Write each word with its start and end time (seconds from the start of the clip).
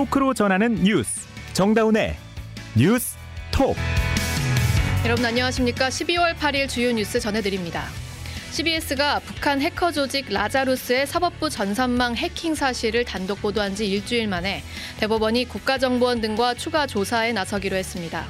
토크로 0.00 0.32
전하는 0.32 0.76
뉴스 0.76 1.26
정다운의 1.52 2.16
뉴스 2.74 3.18
톡 3.50 3.76
여러분 5.04 5.26
안녕하십니까? 5.26 5.90
12월 5.90 6.34
8일 6.36 6.70
주요 6.70 6.90
뉴스 6.90 7.20
전해드립니다. 7.20 7.84
CBS가 8.50 9.18
북한 9.18 9.60
해커 9.60 9.92
조직 9.92 10.32
라자루스의 10.32 11.06
사법부 11.06 11.50
전산망 11.50 12.16
해킹 12.16 12.54
사실을 12.54 13.04
단독 13.04 13.42
보도한 13.42 13.74
지 13.74 13.90
일주일 13.90 14.26
만에 14.26 14.62
대법원이 15.00 15.44
국가정보원 15.44 16.22
등과 16.22 16.54
추가 16.54 16.86
조사에 16.86 17.34
나서기로 17.34 17.76
했습니다. 17.76 18.24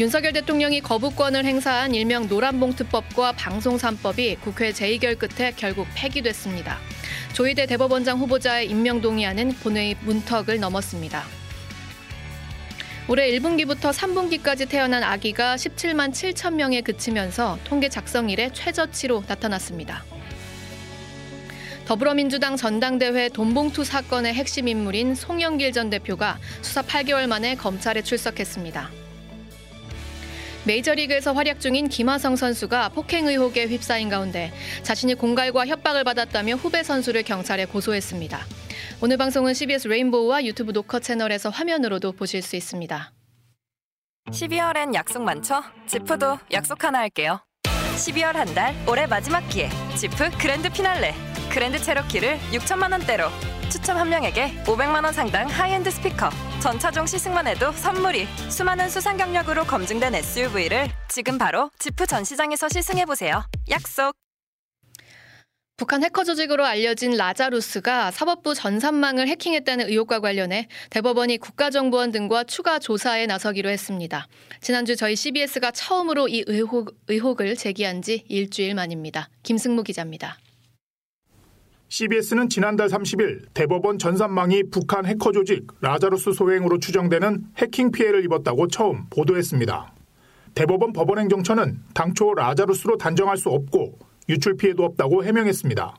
윤석열 0.00 0.32
대통령이 0.32 0.80
거부권을 0.80 1.44
행사한 1.44 1.94
일명 1.94 2.26
노란봉투법과 2.26 3.32
방송 3.32 3.76
3법이 3.76 4.40
국회 4.40 4.72
재의결 4.72 5.14
끝에 5.14 5.52
결국 5.56 5.86
폐기됐습니다. 5.94 6.80
조희대 7.32 7.66
대법원장 7.66 8.18
후보자의 8.18 8.68
임명 8.68 9.00
동의안은 9.00 9.54
본회의 9.62 9.96
문턱을 10.02 10.60
넘었습니다. 10.60 11.24
올해 13.06 13.30
1분기부터 13.32 13.92
3분기까지 13.92 14.68
태어난 14.68 15.02
아기가 15.02 15.56
17만 15.56 16.10
7천 16.12 16.54
명에 16.54 16.80
그치면서 16.80 17.58
통계 17.64 17.88
작성 17.88 18.30
이래 18.30 18.50
최저치로 18.50 19.24
나타났습니다. 19.26 20.04
더불어민주당 21.84 22.56
전당대회 22.56 23.28
돈봉투 23.28 23.84
사건의 23.84 24.32
핵심 24.32 24.68
인물인 24.68 25.14
송영길 25.14 25.72
전 25.72 25.90
대표가 25.90 26.38
수사 26.62 26.80
8개월 26.80 27.26
만에 27.26 27.56
검찰에 27.56 28.00
출석했습니다. 28.00 29.03
메이저리그에서 30.66 31.32
활약 31.32 31.60
중인 31.60 31.88
김하성 31.88 32.36
선수가 32.36 32.90
폭행 32.90 33.26
의혹에 33.26 33.66
휩싸인 33.66 34.08
가운데 34.08 34.52
자신이 34.82 35.14
공갈과 35.14 35.66
협박을 35.66 36.04
받았다며 36.04 36.54
후배 36.54 36.82
선수를 36.82 37.22
경찰에 37.22 37.66
고소했습니다. 37.66 38.40
오늘 39.02 39.16
방송은 39.18 39.52
CBS 39.54 39.88
레인보우와 39.88 40.44
유튜브 40.44 40.72
노컷 40.72 41.00
채널에서 41.00 41.50
화면으로도 41.50 42.12
보실 42.12 42.40
수 42.42 42.56
있습니다. 42.56 43.12
12월엔 44.30 44.94
약속 44.94 45.22
많죠? 45.22 45.62
지프도 45.86 46.38
약속 46.52 46.82
하나 46.82 47.00
할게요. 47.00 47.40
12월 47.96 48.32
한 48.32 48.54
달 48.54 48.74
올해 48.88 49.06
마지막 49.06 49.46
기회 49.48 49.68
지프 49.96 50.30
그랜드 50.38 50.70
피날레 50.70 51.14
그랜드 51.52 51.80
체로키를 51.80 52.38
6천만 52.52 52.90
원대로 52.90 53.26
추첨 53.74 53.98
한 53.98 54.08
명에게 54.08 54.52
500만 54.66 55.02
원 55.02 55.12
상당 55.12 55.48
하이엔드 55.48 55.90
스피커 55.90 56.30
전차종 56.62 57.06
시승만 57.06 57.48
해도 57.48 57.72
선물이 57.72 58.24
수많은 58.48 58.88
수상 58.88 59.16
경력으로 59.16 59.64
검증된 59.64 60.14
SUV를 60.14 60.90
지금 61.08 61.38
바로 61.38 61.70
지프 61.80 62.06
전시장에서 62.06 62.68
시승해 62.68 63.04
보세요. 63.04 63.42
약속. 63.68 64.14
북한 65.76 66.04
해커 66.04 66.22
조직으로 66.22 66.64
알려진 66.64 67.16
라자루스가 67.16 68.12
사법부 68.12 68.54
전산망을 68.54 69.26
해킹했다는 69.26 69.88
의혹과 69.88 70.20
관련해 70.20 70.68
대법원이 70.90 71.38
국가정보원 71.38 72.12
등과 72.12 72.44
추가 72.44 72.78
조사에 72.78 73.26
나서기로 73.26 73.68
했습니다. 73.70 74.28
지난주 74.60 74.94
저희 74.94 75.16
CBS가 75.16 75.72
처음으로 75.72 76.28
이 76.28 76.44
의혹, 76.46 76.94
의혹을 77.08 77.56
제기한 77.56 78.02
지 78.02 78.24
일주일 78.28 78.76
만입니다. 78.76 79.30
김승모 79.42 79.82
기자입니다. 79.82 80.38
CBS는 81.96 82.48
지난달 82.48 82.88
30일 82.88 83.42
대법원 83.54 84.00
전산망이 84.00 84.64
북한 84.64 85.06
해커 85.06 85.30
조직 85.30 85.68
라자루스 85.80 86.32
소행으로 86.32 86.80
추정되는 86.80 87.44
해킹 87.58 87.92
피해를 87.92 88.24
입었다고 88.24 88.66
처음 88.66 89.06
보도했습니다. 89.10 89.94
대법원 90.56 90.92
법원행정처는 90.92 91.82
당초 91.94 92.34
라자루스로 92.34 92.96
단정할 92.96 93.36
수 93.36 93.48
없고 93.50 93.96
유출 94.28 94.56
피해도 94.56 94.82
없다고 94.82 95.22
해명했습니다. 95.22 95.96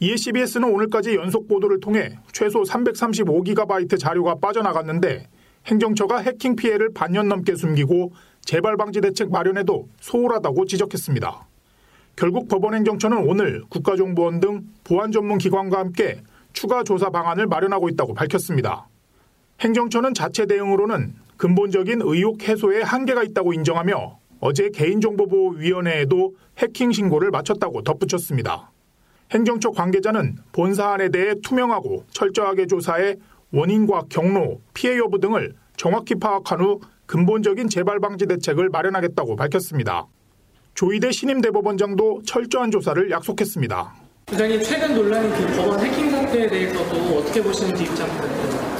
이에 0.00 0.14
CBS는 0.14 0.70
오늘까지 0.70 1.14
연속 1.14 1.48
보도를 1.48 1.80
통해 1.80 2.18
최소 2.30 2.60
335GB 2.60 3.98
자료가 3.98 4.34
빠져나갔는데 4.42 5.30
행정처가 5.64 6.18
해킹 6.18 6.54
피해를 6.54 6.90
반년 6.92 7.28
넘게 7.28 7.54
숨기고 7.54 8.12
재발 8.42 8.76
방지 8.76 9.00
대책 9.00 9.30
마련에도 9.30 9.88
소홀하다고 10.00 10.66
지적했습니다. 10.66 11.53
결국 12.16 12.48
법원행정처는 12.48 13.28
오늘 13.28 13.62
국가정보원 13.68 14.40
등 14.40 14.62
보안 14.84 15.10
전문 15.10 15.38
기관과 15.38 15.78
함께 15.78 16.22
추가 16.52 16.84
조사 16.84 17.10
방안을 17.10 17.46
마련하고 17.46 17.88
있다고 17.88 18.14
밝혔습니다. 18.14 18.88
행정처는 19.60 20.14
자체 20.14 20.46
대응으로는 20.46 21.14
근본적인 21.36 22.00
의혹 22.02 22.42
해소에 22.42 22.82
한계가 22.82 23.24
있다고 23.24 23.52
인정하며 23.52 24.18
어제 24.40 24.70
개인정보보호위원회에도 24.70 26.36
해킹 26.58 26.92
신고를 26.92 27.30
마쳤다고 27.30 27.82
덧붙였습니다. 27.82 28.70
행정처 29.32 29.70
관계자는 29.70 30.36
본 30.52 30.74
사안에 30.74 31.08
대해 31.08 31.34
투명하고 31.42 32.04
철저하게 32.10 32.66
조사해 32.66 33.16
원인과 33.52 34.04
경로, 34.08 34.60
피해 34.74 34.98
여부 34.98 35.18
등을 35.18 35.54
정확히 35.76 36.14
파악한 36.14 36.60
후 36.60 36.80
근본적인 37.06 37.68
재발 37.68 38.00
방지 38.00 38.26
대책을 38.26 38.68
마련하겠다고 38.68 39.36
밝혔습니다. 39.36 40.06
조희대 40.74 41.12
신임 41.12 41.40
대법원장도 41.40 42.22
철저한 42.26 42.70
조사를 42.70 43.10
약속했습니다. 43.10 43.94
부장님 44.26 44.60
최근 44.62 44.94
논란인 44.94 45.30
그 45.30 45.46
법원 45.56 45.80
해킹 45.80 46.10
사태에 46.10 46.48
대해서도 46.48 47.18
어떻게 47.18 47.42
보시는지 47.42 47.84
입장 47.84 48.08
부탁드립니다. 48.08 48.74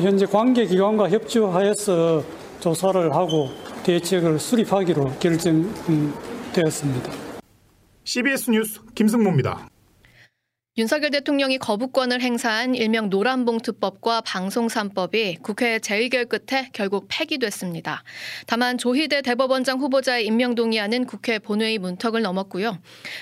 현재 0.00 0.26
관계 0.26 0.64
기관과 0.64 1.10
협조하여서 1.10 2.24
조사를 2.60 3.14
하고 3.14 3.50
대책을 3.84 4.38
수립하기로 4.38 5.12
결정되었습니다. 5.20 7.12
CBS 8.04 8.50
뉴스 8.50 8.80
김승모입니다. 8.94 9.68
윤석열 10.78 11.10
대통령이 11.10 11.58
거부권을 11.58 12.22
행사한 12.22 12.74
일명 12.74 13.10
노란봉투법과 13.10 14.22
방송 14.22 14.68
3법이 14.68 15.42
국회 15.42 15.78
재의결 15.78 16.24
끝에 16.24 16.70
결국 16.72 17.08
폐기됐습니다. 17.10 18.02
다만 18.46 18.78
조희대 18.78 19.20
대법원장 19.20 19.80
후보자의 19.80 20.24
임명 20.24 20.54
동의안은 20.54 21.04
국회 21.04 21.38
본회의 21.38 21.76
문턱을 21.76 22.22
넘었고요. 22.22 22.78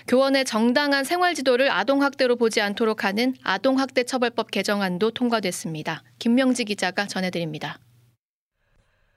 교원의 0.06 0.44
정당한 0.44 1.02
생활지도를 1.02 1.72
아동학대로 1.72 2.36
보지 2.36 2.60
않도록 2.60 3.02
하는 3.02 3.34
아동학대 3.42 4.04
처벌법 4.04 4.52
개정안도 4.52 5.10
통과됐습니다. 5.10 6.04
김명지 6.20 6.64
기자가 6.64 7.08
전해드립니다. 7.08 7.78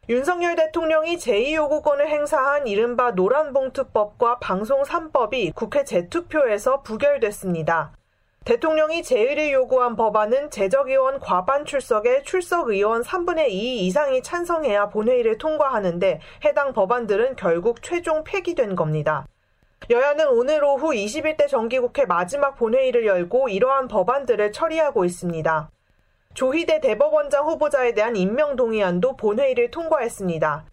윤석열 0.10 0.56
대통령이 0.56 1.18
제2요구권을 1.18 2.08
행사한 2.08 2.66
이른바 2.66 3.12
노란봉투법과 3.12 4.40
방송 4.40 4.82
3법이 4.82 5.54
국회 5.54 5.84
재투표에서 5.84 6.82
부결됐습니다. 6.82 7.94
대통령이 8.46 9.04
제의를 9.04 9.54
요구한 9.54 9.96
법안은 9.96 10.50
재적의원 10.50 11.22
과반 11.22 11.64
출석에 11.64 12.24
출석의원 12.24 13.04
3분의 13.04 13.48
2 13.52 13.86
이상이 13.86 14.22
찬성해야 14.22 14.90
본회의를 14.90 15.38
통과하는데 15.38 16.20
해당 16.44 16.74
법안들은 16.74 17.38
결국 17.38 17.82
최종 17.82 18.26
폐기된 18.26 18.76
겁니다. 18.76 19.26
여야는 19.90 20.28
오늘 20.28 20.62
오후 20.62 20.90
21대 20.90 21.48
정기국회 21.48 22.06
마지막 22.06 22.56
본회의를 22.56 23.06
열고 23.06 23.48
이러한 23.48 23.88
법안들을 23.88 24.52
처리하고 24.52 25.06
있습니다. 25.06 25.70
조희대 26.34 26.82
대법원장 26.82 27.46
후보자에 27.46 27.94
대한 27.94 28.18
임명 28.18 28.58
동의안도 28.58 29.16
본회의를 29.16 29.72
통과했습니다. 29.72 30.66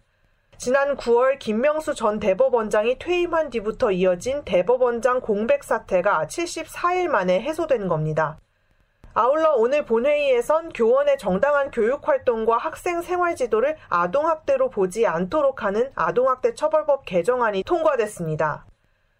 지난 0.63 0.95
9월 0.95 1.39
김명수 1.39 1.95
전 1.95 2.19
대법원장이 2.19 2.99
퇴임한 2.99 3.49
뒤부터 3.49 3.91
이어진 3.91 4.43
대법원장 4.43 5.19
공백 5.21 5.63
사태가 5.63 6.27
74일 6.27 7.07
만에 7.07 7.41
해소된 7.41 7.87
겁니다. 7.87 8.37
아울러 9.15 9.55
오늘 9.55 9.85
본회의에선 9.85 10.69
교원의 10.69 11.17
정당한 11.17 11.71
교육 11.71 12.07
활동과 12.07 12.57
학생 12.57 13.01
생활 13.01 13.35
지도를 13.35 13.75
아동학대로 13.89 14.69
보지 14.69 15.07
않도록 15.07 15.63
하는 15.63 15.89
아동학대 15.95 16.53
처벌법 16.53 17.05
개정안이 17.05 17.63
통과됐습니다. 17.63 18.67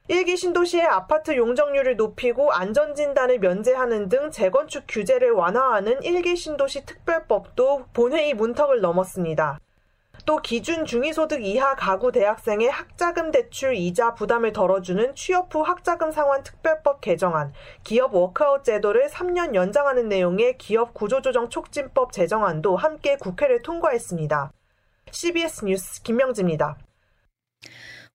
일기 0.10 0.38
신도시의 0.38 0.86
아파트 0.86 1.36
용적률을 1.36 1.96
높이고 1.96 2.52
안전진단을 2.52 3.40
면제하는 3.40 4.10
등 4.10 4.30
재건축 4.30 4.84
규제를 4.88 5.32
완화하는 5.32 6.04
일기 6.04 6.36
신도시 6.36 6.86
특별법도 6.86 7.86
본회의 7.94 8.36
문턱을 8.36 8.82
넘었습니다. 8.82 9.58
또 10.26 10.38
기준 10.38 10.86
중위소득 10.86 11.44
이하 11.44 11.76
가구 11.76 12.12
대학생의 12.12 12.70
학자금 12.70 13.32
대출 13.32 13.76
이자 13.76 14.14
부담을 14.14 14.54
덜어주는 14.54 15.16
취업 15.16 15.54
후 15.54 15.62
학자금 15.62 16.12
상환 16.12 16.44
특별법 16.44 17.02
개정안, 17.02 17.54
기업 17.84 18.14
워크아웃 18.14 18.64
제도를 18.64 19.10
3년 19.10 19.56
연장하는 19.56 20.10
내용의 20.10 20.58
기업 20.58 20.94
구조조정 20.94 21.50
촉진법 21.50 22.12
제정안도 22.12 22.76
함께 22.76 23.18
국회를 23.18 23.62
통과했습니다. 23.62 24.52
CBS 25.12 25.66
뉴스 25.66 26.02
김명지입니다. 26.04 26.78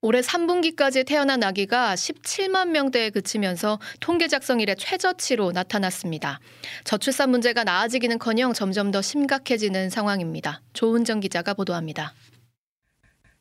올해 0.03 0.21
3분기까지 0.21 1.07
태어난 1.07 1.43
아기가 1.43 1.95
17만 1.95 2.69
명대에 2.69 3.11
그치면서 3.11 3.81
통계 3.99 4.29
작성 4.29 4.61
일에 4.61 4.75
최저치로 4.75 5.53
나타났습니다. 5.53 6.39
저출산 6.85 7.31
문제가 7.31 7.65
나아지기는커녕 7.65 8.53
점점 8.53 8.91
더 8.91 9.01
심각해지는 9.01 9.91
상황입니다. 9.91 10.61
조은정 10.75 11.21
기자가 11.21 11.55
보도합니다. 11.55 12.13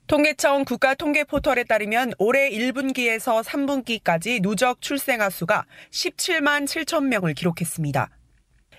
통계청 0.07 0.65
국가통계포털에 0.65 1.65
따르면 1.65 2.13
올해 2.19 2.49
1분기에서 2.51 3.43
3분기까지 3.43 4.41
누적 4.41 4.81
출생아 4.81 5.29
수가 5.29 5.65
17만 5.91 6.65
7천 6.65 7.05
명을 7.05 7.33
기록했습니다. 7.33 8.09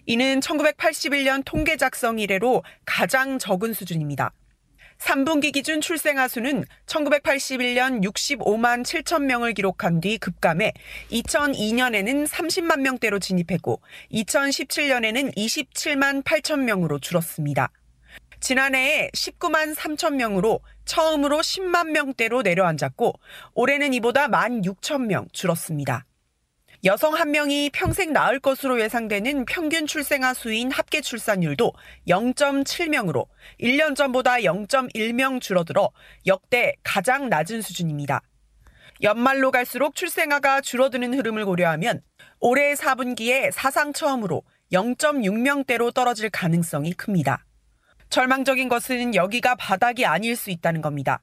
이는 0.06 0.40
1981년 0.40 1.42
통계 1.44 1.76
작성 1.76 2.20
이래로 2.20 2.62
가장 2.84 3.38
적은 3.38 3.72
수준입니다. 3.74 4.32
3분기 4.98 5.52
기준 5.52 5.80
출생아 5.80 6.28
수는 6.28 6.64
1981년 6.86 8.02
65만 8.02 8.82
7천 8.82 9.24
명을 9.24 9.54
기록한 9.54 10.00
뒤 10.00 10.18
급감해 10.18 10.72
2002년에는 11.10 12.26
30만 12.26 12.80
명대로 12.80 13.18
진입했고 13.18 13.80
2017년에는 14.12 15.36
27만 15.36 16.22
8천 16.24 16.60
명으로 16.60 16.98
줄었습니다. 16.98 17.70
지난해에 18.40 19.10
19만 19.14 19.74
3천 19.74 20.14
명으로 20.14 20.60
처음으로 20.84 21.38
10만 21.38 21.90
명대로 21.90 22.42
내려앉았고 22.42 23.14
올해는 23.54 23.94
이보다 23.94 24.28
1만 24.28 24.62
6천 24.62 25.06
명 25.06 25.26
줄었습니다. 25.32 26.06
여성 26.86 27.14
한 27.14 27.32
명이 27.32 27.70
평생 27.70 28.12
낳을 28.12 28.38
것으로 28.38 28.80
예상되는 28.80 29.44
평균 29.46 29.88
출생아 29.88 30.34
수인 30.34 30.70
합계 30.70 31.00
출산율도 31.00 31.72
0.7명으로 32.06 33.26
1년 33.60 33.96
전보다 33.96 34.36
0.1명 34.36 35.40
줄어들어 35.40 35.90
역대 36.26 36.76
가장 36.84 37.28
낮은 37.28 37.60
수준입니다. 37.60 38.22
연말로 39.02 39.50
갈수록 39.50 39.96
출생아가 39.96 40.60
줄어드는 40.60 41.14
흐름을 41.14 41.44
고려하면 41.44 42.02
올해 42.38 42.74
4분기에 42.74 43.50
사상 43.50 43.92
처음으로 43.92 44.44
0.6명대로 44.70 45.92
떨어질 45.92 46.30
가능성이 46.30 46.92
큽니다. 46.92 47.44
절망적인 48.10 48.68
것은 48.68 49.16
여기가 49.16 49.56
바닥이 49.56 50.06
아닐 50.06 50.36
수 50.36 50.52
있다는 50.52 50.82
겁니다. 50.82 51.20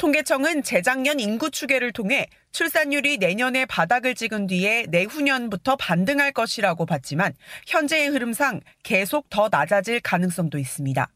통계청은 0.00 0.62
재작년 0.62 1.20
인구 1.20 1.50
추계를 1.50 1.92
통해 1.92 2.26
출산율이 2.52 3.18
내년에 3.18 3.66
바닥을 3.66 4.14
찍은 4.14 4.46
뒤에 4.46 4.86
내후년부터 4.88 5.76
반등할 5.76 6.32
것이라고 6.32 6.86
봤지만 6.86 7.34
현재의 7.66 8.08
흐름상 8.08 8.62
계속 8.82 9.28
더 9.28 9.50
낮아질 9.50 10.00
가능성도 10.00 10.56
있습니다. 10.56 11.06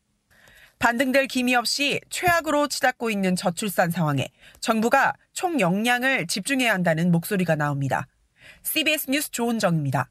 반등될 0.79 1.29
기미 1.29 1.55
없이 1.55 1.99
최악으로 2.11 2.69
치닫고 2.69 3.09
있는 3.09 3.37
저출산 3.37 3.91
상황에 3.91 4.29
정부가 4.61 5.15
총 5.33 5.61
역량을 5.61 6.27
집중해야 6.27 6.75
한다는 6.75 7.11
목소리가 7.11 7.57
나옵니다. 7.57 8.07
CBS 8.65 9.11
뉴스 9.11 9.31
조은정입니다. 9.31 10.11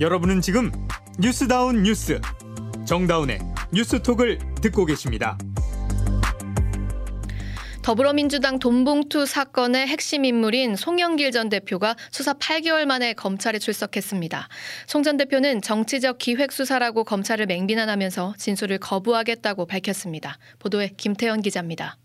여러분은 0.00 0.40
지금 0.40 0.72
뉴스다운 1.20 1.84
뉴스 1.84 2.20
정다운의 2.88 3.38
뉴스톡을 3.70 4.38
듣고 4.62 4.86
계십니다. 4.86 5.36
더불어민주당 7.82 8.58
돈봉투 8.58 9.26
사건의 9.26 9.86
핵심 9.86 10.24
인물인 10.24 10.74
송영길 10.74 11.30
전 11.32 11.50
대표가 11.50 11.96
수사 12.10 12.32
8개월 12.32 12.86
만에 12.86 13.12
검찰에 13.12 13.58
출석했습니다. 13.58 14.48
송 14.86 15.02
전 15.02 15.18
대표는 15.18 15.60
정치적 15.60 16.16
기획 16.16 16.50
수사라고 16.50 17.04
검찰을 17.04 17.44
맹비난하면서 17.44 18.34
진술을 18.38 18.78
거부하겠다고 18.78 19.66
밝혔습니다. 19.66 20.38
보도에 20.58 20.92
김태현 20.96 21.42
기자입니다. 21.42 21.98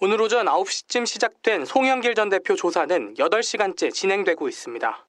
오늘 0.00 0.20
오전 0.20 0.46
9시쯤 0.46 1.06
시작된 1.06 1.64
송영길 1.64 2.14
전 2.14 2.28
대표 2.28 2.54
조사는 2.54 3.14
8시간째 3.14 3.92
진행되고 3.92 4.48
있습니다. 4.48 5.08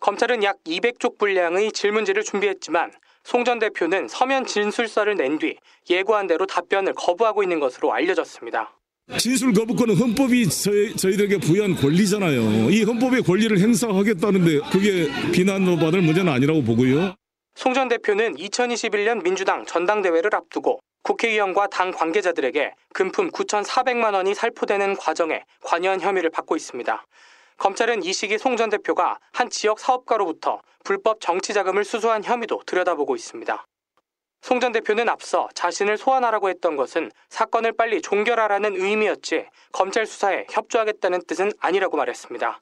검찰은 0.00 0.42
약 0.42 0.62
200쪽 0.64 1.16
분량의 1.16 1.72
질문지를 1.72 2.22
준비했지만 2.22 2.92
송 3.24 3.44
전 3.44 3.58
대표는 3.58 4.08
서면 4.08 4.44
진술서를 4.46 5.14
낸 5.16 5.38
뒤 5.38 5.56
예고한 5.88 6.26
대로 6.26 6.44
답변을 6.46 6.92
거부하고 6.94 7.42
있는 7.42 7.60
것으로 7.60 7.92
알려졌습니다. 7.92 8.72
진술 9.18 9.52
거부권은 9.52 9.96
헌법이 9.96 10.48
저희, 10.48 10.94
저희들에게 10.96 11.38
부여한 11.38 11.74
권리잖아요. 11.76 12.70
이 12.70 12.82
헌법의 12.84 13.22
권리를 13.22 13.58
행사하겠다는데 13.58 14.60
그게 14.70 15.08
비난을 15.32 15.76
받을 15.78 16.02
문제는 16.02 16.32
아니라고 16.32 16.62
보고요. 16.62 17.14
송 17.54 17.74
전 17.74 17.88
대표는 17.88 18.36
2021년 18.36 19.22
민주당 19.22 19.64
전당대회를 19.66 20.34
앞두고 20.34 20.80
국회의원과 21.02 21.66
당 21.66 21.90
관계자들에게 21.90 22.72
금품 22.94 23.30
9,400만 23.30 24.14
원이 24.14 24.34
살포되는 24.34 24.96
과정에 24.96 25.42
관여한 25.62 26.00
혐의를 26.00 26.30
받고 26.30 26.56
있습니다. 26.56 27.04
검찰은 27.62 28.02
이 28.02 28.12
시기 28.12 28.38
송 28.38 28.56
전 28.56 28.70
대표가 28.70 29.18
한 29.32 29.48
지역 29.48 29.78
사업가로부터 29.78 30.60
불법 30.82 31.20
정치 31.20 31.54
자금을 31.54 31.84
수수한 31.84 32.24
혐의도 32.24 32.60
들여다보고 32.66 33.14
있습니다. 33.14 33.64
송 34.40 34.58
전 34.58 34.72
대표는 34.72 35.08
앞서 35.08 35.48
자신을 35.54 35.96
소환하라고 35.96 36.48
했던 36.48 36.74
것은 36.74 37.12
사건을 37.28 37.74
빨리 37.74 38.02
종결하라는 38.02 38.74
의미였지 38.74 39.46
검찰 39.70 40.06
수사에 40.06 40.46
협조하겠다는 40.50 41.22
뜻은 41.28 41.52
아니라고 41.60 41.96
말했습니다. 41.98 42.60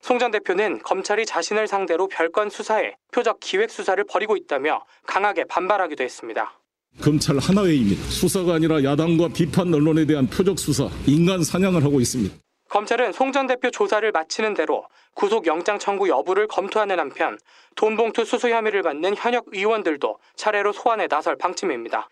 송 0.00 0.20
전 0.20 0.30
대표는 0.30 0.78
검찰이 0.84 1.26
자신을 1.26 1.66
상대로 1.66 2.06
별건 2.06 2.48
수사에 2.50 2.94
표적 3.10 3.40
기획 3.40 3.68
수사를 3.72 4.02
벌이고 4.04 4.36
있다며 4.36 4.84
강하게 5.08 5.42
반발하기도 5.42 6.04
했습니다. 6.04 6.56
검찰 7.02 7.36
하나회입니다. 7.38 8.00
수사가 8.10 8.54
아니라 8.54 8.84
야당과 8.84 9.30
비판 9.34 9.74
언론에 9.74 10.06
대한 10.06 10.28
표적 10.28 10.56
수사, 10.60 10.88
인간 11.08 11.42
사냥을 11.42 11.82
하고 11.82 12.00
있습니다. 12.00 12.32
검찰은 12.68 13.12
송 13.12 13.32
전 13.32 13.46
대표 13.46 13.70
조사를 13.70 14.10
마치는 14.12 14.54
대로 14.54 14.86
구속영장 15.14 15.78
청구 15.78 16.08
여부를 16.08 16.46
검토하는 16.46 16.98
한편 16.98 17.38
돈봉투 17.76 18.24
수수 18.24 18.48
혐의를 18.50 18.82
받는 18.82 19.16
현역 19.16 19.44
의원들도 19.48 20.18
차례로 20.36 20.72
소환에 20.72 21.08
나설 21.08 21.36
방침입니다. 21.36 22.08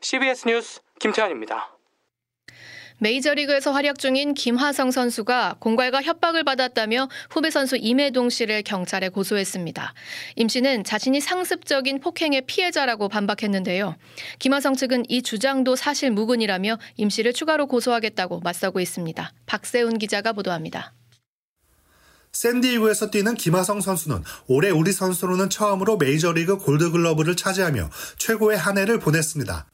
CBS 0.00 0.48
뉴스 0.48 0.80
김태환입니다. 0.98 1.76
메이저리그에서 3.02 3.72
활약 3.72 3.98
중인 3.98 4.32
김하성 4.34 4.92
선수가 4.92 5.56
공갈과 5.58 6.02
협박을 6.02 6.44
받았다며 6.44 7.08
후배 7.30 7.50
선수 7.50 7.76
임혜동 7.76 8.30
씨를 8.30 8.62
경찰에 8.62 9.08
고소했습니다. 9.08 9.92
임 10.36 10.48
씨는 10.48 10.84
자신이 10.84 11.20
상습적인 11.20 11.98
폭행의 11.98 12.42
피해자라고 12.46 13.08
반박했는데요. 13.08 13.96
김하성 14.38 14.76
측은 14.76 15.02
이 15.08 15.22
주장도 15.22 15.74
사실 15.74 16.12
무근이라며 16.12 16.78
임 16.96 17.10
씨를 17.10 17.32
추가로 17.32 17.66
고소하겠다고 17.66 18.38
맞서고 18.38 18.78
있습니다. 18.78 19.32
박세훈 19.46 19.98
기자가 19.98 20.32
보도합니다. 20.32 20.94
샌디에고에서 22.30 23.10
뛰는 23.10 23.34
김하성 23.34 23.80
선수는 23.80 24.22
올해 24.46 24.70
우리 24.70 24.92
선수로는 24.92 25.50
처음으로 25.50 25.96
메이저리그 25.96 26.58
골드글러브를 26.58 27.34
차지하며 27.34 27.90
최고의 28.18 28.56
한 28.56 28.78
해를 28.78 29.00
보냈습니다. 29.00 29.71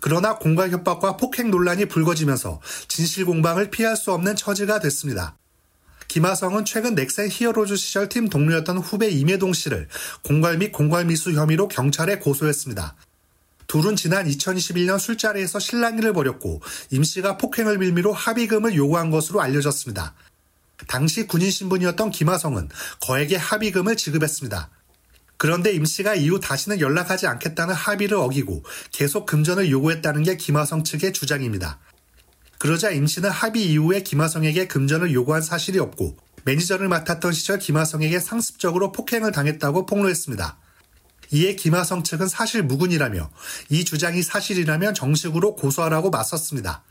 그러나 0.00 0.36
공갈 0.36 0.70
협박과 0.70 1.16
폭행 1.16 1.50
논란이 1.50 1.86
불거지면서 1.86 2.60
진실 2.88 3.24
공방을 3.24 3.70
피할 3.70 3.96
수 3.96 4.12
없는 4.12 4.36
처지가 4.36 4.80
됐습니다. 4.80 5.36
김하성은 6.08 6.64
최근 6.64 6.94
넥센 6.94 7.28
히어로즈 7.30 7.76
시절 7.76 8.08
팀 8.08 8.28
동료였던 8.28 8.78
후배 8.78 9.08
임혜동 9.10 9.52
씨를 9.52 9.88
공갈 10.22 10.56
및 10.56 10.72
공갈 10.72 11.04
미수 11.04 11.32
혐의로 11.32 11.68
경찰에 11.68 12.18
고소했습니다. 12.18 12.96
둘은 13.66 13.96
지난 13.96 14.26
2021년 14.26 14.98
술자리에서 14.98 15.58
실랑이를 15.58 16.14
벌였고 16.14 16.62
임 16.90 17.04
씨가 17.04 17.36
폭행을 17.36 17.78
빌미로 17.78 18.14
합의금을 18.14 18.74
요구한 18.74 19.10
것으로 19.10 19.42
알려졌습니다. 19.42 20.14
당시 20.86 21.26
군인 21.26 21.50
신분이었던 21.50 22.10
김하성은 22.10 22.70
거액의 23.02 23.36
합의금을 23.36 23.96
지급했습니다. 23.96 24.70
그런데 25.38 25.72
임 25.72 25.84
씨가 25.84 26.16
이후 26.16 26.40
다시는 26.40 26.80
연락하지 26.80 27.28
않겠다는 27.28 27.72
합의를 27.74 28.18
어기고 28.18 28.64
계속 28.90 29.24
금전을 29.24 29.70
요구했다는 29.70 30.24
게 30.24 30.36
김하성 30.36 30.82
측의 30.82 31.12
주장입니다. 31.12 31.78
그러자 32.58 32.90
임 32.90 33.06
씨는 33.06 33.30
합의 33.30 33.64
이후에 33.66 34.02
김하성에게 34.02 34.66
금전을 34.66 35.12
요구한 35.14 35.40
사실이 35.40 35.78
없고 35.78 36.16
매니저를 36.44 36.88
맡았던 36.88 37.32
시절 37.32 37.60
김하성에게 37.60 38.18
상습적으로 38.18 38.90
폭행을 38.90 39.30
당했다고 39.30 39.86
폭로했습니다. 39.86 40.58
이에 41.30 41.54
김하성 41.54 42.02
측은 42.02 42.26
사실 42.26 42.64
무근이라며 42.64 43.30
이 43.70 43.84
주장이 43.84 44.22
사실이라면 44.22 44.94
정식으로 44.94 45.54
고소하라고 45.54 46.10
맞섰습니다. 46.10 46.82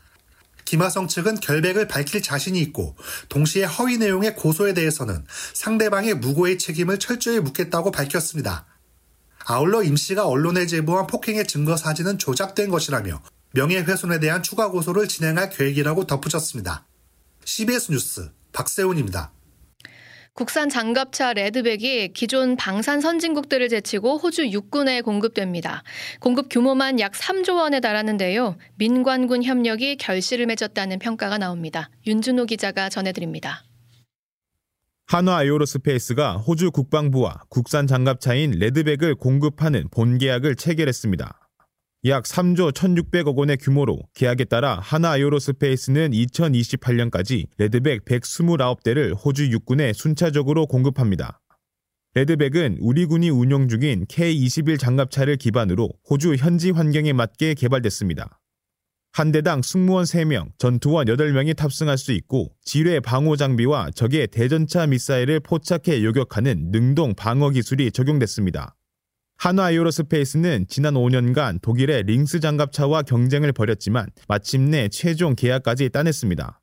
김하성 0.68 1.08
측은 1.08 1.36
결백을 1.40 1.88
밝힐 1.88 2.20
자신이 2.20 2.60
있고 2.60 2.94
동시에 3.30 3.64
허위 3.64 3.96
내용의 3.96 4.36
고소에 4.36 4.74
대해서는 4.74 5.24
상대방의 5.54 6.12
무고의 6.16 6.58
책임을 6.58 6.98
철저히 6.98 7.40
묻겠다고 7.40 7.90
밝혔습니다. 7.90 8.66
아울러 9.46 9.82
임 9.82 9.96
씨가 9.96 10.26
언론에 10.26 10.66
제보한 10.66 11.06
폭행의 11.06 11.46
증거 11.46 11.78
사진은 11.78 12.18
조작된 12.18 12.68
것이라며 12.68 13.22
명예훼손에 13.54 14.20
대한 14.20 14.42
추가 14.42 14.68
고소를 14.68 15.08
진행할 15.08 15.48
계획이라고 15.48 16.06
덧붙였습니다. 16.06 16.84
CBS 17.46 17.90
뉴스 17.90 18.30
박세훈입니다. 18.52 19.32
국산 20.38 20.68
장갑차 20.68 21.32
레드백이 21.32 22.12
기존 22.12 22.54
방산 22.54 23.00
선진국들을 23.00 23.68
제치고 23.68 24.18
호주 24.18 24.52
육군에 24.52 25.00
공급됩니다. 25.00 25.82
공급 26.20 26.46
규모만 26.48 27.00
약 27.00 27.10
3조 27.10 27.56
원에 27.56 27.80
달하는데요. 27.80 28.56
민관군 28.76 29.42
협력이 29.42 29.96
결실을 29.96 30.46
맺었다는 30.46 31.00
평가가 31.00 31.38
나옵니다. 31.38 31.90
윤준호 32.06 32.44
기자가 32.44 32.88
전해드립니다. 32.88 33.64
한화 35.06 35.42
에어로스페이스가 35.42 36.36
호주 36.36 36.70
국방부와 36.70 37.42
국산 37.48 37.88
장갑차인 37.88 38.52
레드백을 38.60 39.16
공급하는 39.16 39.88
본계약을 39.90 40.54
체결했습니다. 40.54 41.47
약 42.04 42.22
3조 42.22 42.72
1,600억 42.72 43.34
원의 43.34 43.56
규모로 43.56 43.98
계약에 44.14 44.44
따라 44.44 44.78
한화 44.80 45.16
에어로스페이스는 45.16 46.12
2028년까지 46.12 47.48
레드백 47.58 48.04
129대를 48.04 49.16
호주 49.24 49.50
육군에 49.50 49.92
순차적으로 49.92 50.66
공급합니다. 50.66 51.40
레드백은 52.14 52.78
우리 52.80 53.04
군이 53.04 53.30
운용 53.30 53.66
중인 53.66 54.06
K-21 54.08 54.78
장갑차를 54.78 55.38
기반으로 55.38 55.88
호주 56.08 56.36
현지 56.36 56.70
환경에 56.70 57.12
맞게 57.12 57.54
개발됐습니다. 57.54 58.38
한 59.12 59.32
대당 59.32 59.60
승무원 59.62 60.04
3명, 60.04 60.52
전투원 60.58 61.06
8명이 61.08 61.56
탑승할 61.56 61.98
수 61.98 62.12
있고 62.12 62.52
지뢰 62.62 63.00
방호 63.00 63.34
장비와 63.34 63.90
적의 63.90 64.28
대전차 64.28 64.86
미사일을 64.86 65.40
포착해 65.40 66.04
요격하는 66.04 66.70
능동 66.70 67.14
방어 67.16 67.50
기술이 67.50 67.90
적용됐습니다. 67.90 68.77
한화 69.40 69.70
에어로스페이스는 69.70 70.66
지난 70.68 70.94
5년간 70.94 71.62
독일의 71.62 72.02
링스 72.02 72.40
장갑차와 72.40 73.02
경쟁을 73.02 73.52
벌였지만 73.52 74.08
마침내 74.26 74.88
최종 74.88 75.36
계약까지 75.36 75.90
따냈습니다. 75.90 76.60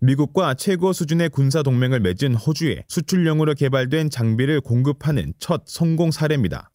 미국과 0.00 0.54
최고 0.54 0.92
수준의 0.92 1.30
군사 1.30 1.64
동맹을 1.64 1.98
맺은 1.98 2.36
호주에 2.36 2.84
수출용으로 2.86 3.54
개발된 3.54 4.08
장비를 4.08 4.60
공급하는 4.60 5.32
첫 5.40 5.64
성공 5.66 6.12
사례입니다. 6.12 6.70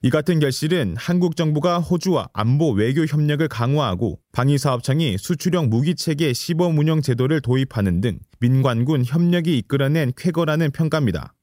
이 0.00 0.08
같은 0.08 0.40
결실은 0.40 0.94
한국 0.96 1.36
정부가 1.36 1.80
호주와 1.80 2.30
안보 2.32 2.70
외교 2.70 3.04
협력을 3.04 3.46
강화하고 3.46 4.18
방위사업청이 4.32 5.18
수출형 5.18 5.68
무기체계 5.68 6.32
시범 6.32 6.78
운영 6.78 7.02
제도를 7.02 7.42
도입하는 7.42 8.00
등 8.00 8.20
민관군 8.40 9.04
협력이 9.04 9.58
이끌어낸 9.58 10.12
쾌거라는 10.16 10.70
평가입니다. 10.70 11.34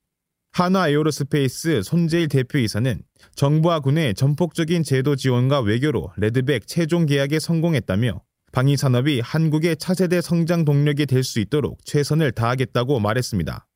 한화 0.55 0.87
에어로스페이스 0.87 1.83
손재일 1.83 2.29
대표이사는 2.29 3.01
정부와 3.35 3.81
군의 3.81 4.13
전폭적인 4.13 4.83
제도 4.83 5.17
지원과 5.17 5.59
외교로 5.59 6.13
레드백 6.15 6.65
최종 6.65 7.05
계약에 7.05 7.39
성공했다며 7.39 8.21
방위 8.53 8.77
산업이 8.77 9.19
한국의 9.19 9.75
차세대 9.75 10.21
성장 10.21 10.63
동력이 10.63 11.07
될 11.07 11.25
수 11.25 11.41
있도록 11.41 11.83
최선을 11.83 12.31
다하겠다고 12.31 13.01
말했습니다. 13.01 13.67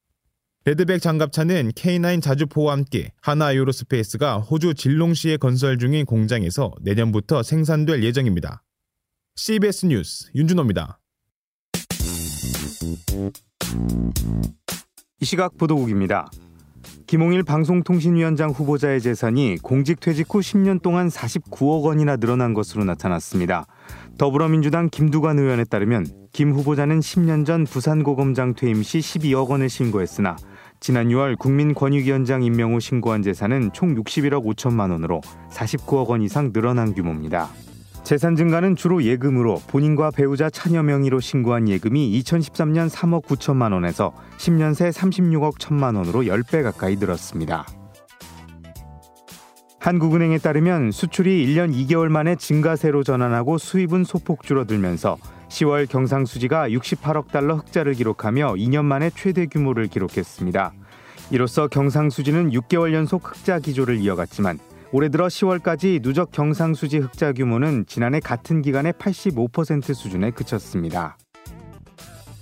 레드백 0.64 1.02
장갑차는 1.02 1.74
K9 1.74 2.22
자주포와 2.22 2.72
함께 2.72 3.12
한화 3.22 3.52
에어로스페이스가 3.52 4.38
호주 4.38 4.76
질롱시에 4.76 5.36
건설 5.36 5.80
중인 5.80 6.06
공장에서 6.06 6.72
내년부터 6.80 7.44
생산될 7.44 8.06
예정입니다. 8.06 8.64
CBS 9.36 9.86
뉴스 9.88 10.32
윤준호입니다. 10.34 10.98
이 15.20 15.26
시각 15.26 15.58
보도국입니다. 15.58 16.32
김홍일 17.08 17.44
방송통신위원장 17.44 18.52
후보자의 18.52 19.02
재산이 19.02 19.58
공직퇴직 19.62 20.28
후 20.30 20.40
10년 20.40 20.82
동안 20.82 21.08
49억 21.08 21.84
원이나 21.84 22.18
늘어난 22.18 22.54
것으로 22.54 22.84
나타났습니다. 22.84 23.66
더불어민주당 24.18 24.90
김두관 24.90 25.40
의원에 25.40 25.64
따르면 25.64 26.06
김 26.32 26.52
후보자는 26.52 27.00
10년 27.00 27.46
전 27.46 27.64
부산고검장 27.64 28.54
퇴임 28.54 28.84
시 28.84 29.00
12억 29.00 29.48
원을 29.48 29.70
신고했으나 29.70 30.38
지난 30.80 31.10
6월 31.10 31.38
국민권익위원장 31.38 32.44
임명 32.44 32.74
후 32.74 32.80
신고한 32.80 33.24
재산은 33.24 33.72
총 33.74 33.96
61억 33.96 34.46
5천만 34.46 34.92
원으로 34.92 35.22
49억 35.52 36.08
원 36.08 36.22
이상 36.22 36.54
늘어난 36.54 36.94
규모입니다. 36.94 37.50
재산 38.10 38.36
증가는 38.36 38.76
주로 38.76 39.04
예금으로 39.04 39.62
본인과 39.68 40.10
배우자 40.10 40.50
차녀 40.50 40.82
명의로 40.82 41.20
신고한 41.20 41.70
예금이 41.70 42.20
2013년 42.20 42.90
3억 42.90 43.26
9천만 43.26 43.72
원에서 43.72 44.16
10년 44.40 44.74
새 44.74 44.90
36억 44.90 45.60
1천만 45.60 45.96
원으로 45.96 46.24
10배 46.24 46.64
가까이 46.64 46.96
늘었습니다. 46.96 47.68
한국은행에 49.78 50.40
따르면 50.40 50.90
수출이 50.90 51.46
1년 51.46 51.72
2개월 51.72 52.10
만에 52.10 52.36
증가세로 52.36 53.04
전환하고 53.04 53.60
수입은 53.60 54.06
소폭 54.06 54.42
줄어들면서 54.42 55.20
10월 55.50 55.88
경상수지가 55.88 56.70
68억 56.70 57.28
달러 57.28 57.58
흑자를 57.58 57.94
기록하며 57.94 58.56
2년 58.56 58.86
만에 58.86 59.12
최대 59.16 59.46
규모를 59.46 59.86
기록했습니다. 59.86 60.74
이로써 61.30 61.68
경상수지는 61.68 62.50
6개월 62.54 62.94
연속 62.94 63.30
흑자 63.30 63.60
기조를 63.60 63.98
이어갔지만 63.98 64.58
올해 64.92 65.10
들어 65.10 65.28
10월까지 65.28 66.02
누적 66.02 66.32
경상수지 66.32 66.98
흑자 66.98 67.34
규모는 67.34 67.86
지난해 67.88 68.20
같은 68.20 68.64
기간의 68.64 68.94
85% 68.94 69.94
수준에 69.94 70.32
그쳤습니다. 70.32 71.18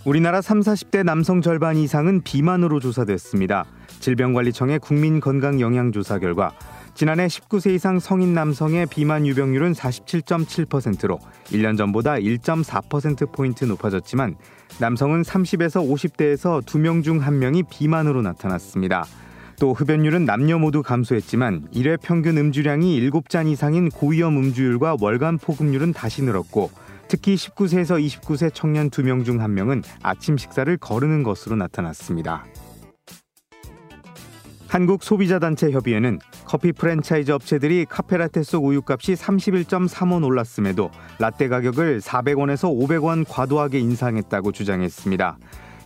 우리나라 0.05 0.41
3, 0.41 0.61
40대 0.61 1.03
남성 1.03 1.41
절반 1.41 1.75
이상은 1.75 2.21
비만으로 2.21 2.79
조사됐습니다. 2.79 3.65
질병관리청의 3.99 4.79
국민건강영양조사 4.79 6.19
결과 6.19 6.53
지난해 6.93 7.27
19세 7.27 7.75
이상 7.75 7.99
성인 7.99 8.33
남성의 8.33 8.87
비만 8.87 9.27
유병률은 9.27 9.73
47.7%로 9.73 11.19
1년 11.47 11.77
전보다 11.77 12.13
1.4%포인트 12.13 13.65
높아졌지만 13.65 14.35
남성은 14.79 15.23
30에서 15.23 15.85
50대에서 15.85 16.65
2명 16.65 17.03
중 17.03 17.19
1명이 17.19 17.69
비만으로 17.69 18.21
나타났습니다. 18.21 19.05
또 19.59 19.73
흡연율은 19.73 20.25
남녀 20.25 20.59
모두 20.59 20.83
감소했지만 20.83 21.69
1회 21.73 21.99
평균 22.01 22.37
음주량이 22.37 23.01
7잔 23.09 23.47
이상인 23.47 23.89
고위험 23.89 24.37
음주율과 24.37 24.97
월간 25.01 25.39
포급률은 25.39 25.93
다시 25.93 26.21
늘었고 26.21 26.69
특히 27.07 27.35
19세에서 27.35 28.03
29세 28.05 28.51
청년 28.53 28.91
2명 28.91 29.25
중 29.25 29.39
1명은 29.39 29.83
아침 30.03 30.37
식사를 30.37 30.75
거르는 30.77 31.23
것으로 31.23 31.55
나타났습니다. 31.55 32.45
한국 34.67 35.01
소비자단체 35.01 35.71
협의회는 35.71 36.19
커피 36.45 36.71
프랜차이즈 36.73 37.31
업체들이 37.31 37.85
카페라테 37.85 38.43
속 38.43 38.65
우유값이 38.65 39.13
31.3원 39.13 40.25
올랐음에도 40.25 40.91
라떼 41.19 41.47
가격을 41.47 42.01
400원에서 42.01 42.69
500원 42.69 43.25
과도하게 43.27 43.79
인상했다고 43.79 44.51
주장했습니다. 44.51 45.37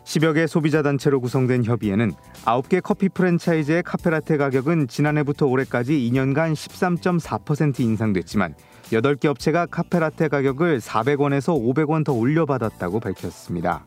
10여 0.03 0.33
개 0.33 0.47
소비자 0.47 0.81
단체로 0.81 1.21
구성된 1.21 1.63
협의회는 1.63 2.11
9개 2.45 2.81
커피 2.81 3.09
프랜차이즈의 3.09 3.83
카페라테 3.83 4.37
가격은 4.37 4.87
지난해부터 4.87 5.45
올해까지 5.45 5.93
2년간 5.93 6.53
13.4% 6.53 7.79
인상됐지만 7.79 8.55
8개 8.91 9.25
업체가 9.25 9.67
카페라테 9.67 10.27
가격을 10.27 10.79
400원에서 10.79 11.55
500원 11.55 12.03
더 12.03 12.13
올려받았다고 12.13 12.99
밝혔습니다. 12.99 13.85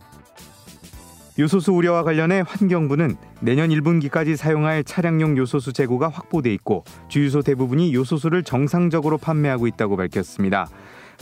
요소수 1.36 1.72
우려와 1.72 2.04
관련해 2.04 2.44
환경부는 2.46 3.16
내년 3.40 3.70
1분기까지 3.70 4.36
사용할 4.36 4.84
차량용 4.84 5.36
요소수 5.36 5.72
재고가 5.72 6.08
확보돼 6.08 6.54
있고 6.54 6.84
주유소 7.08 7.42
대부분이 7.42 7.92
요소수를 7.92 8.44
정상적으로 8.44 9.18
판매하고 9.18 9.66
있다고 9.66 9.96
밝혔습니다. 9.96 10.68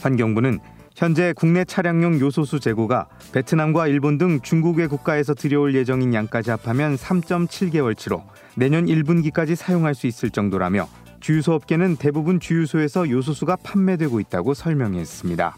환경부는 0.02 0.60
현재 0.94 1.32
국내 1.34 1.64
차량용 1.64 2.20
요소수 2.20 2.60
재고가 2.60 3.06
베트남과 3.32 3.88
일본 3.88 4.18
등 4.18 4.40
중국의 4.40 4.88
국가에서 4.88 5.34
들여올 5.34 5.74
예정인 5.74 6.12
양까지 6.14 6.50
합하면 6.50 6.96
3.7개월치로 6.96 8.22
내년 8.54 8.86
1분기까지 8.86 9.54
사용할 9.54 9.94
수 9.94 10.06
있을 10.06 10.30
정도라며 10.30 10.88
주유소 11.20 11.54
업계는 11.54 11.96
대부분 11.96 12.40
주유소에서 12.40 13.08
요소수가 13.08 13.56
판매되고 13.56 14.20
있다고 14.20 14.54
설명했습니다. 14.54 15.56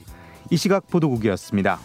이 0.50 0.56
시각 0.56 0.88
보도국이었습니다. 0.88 1.78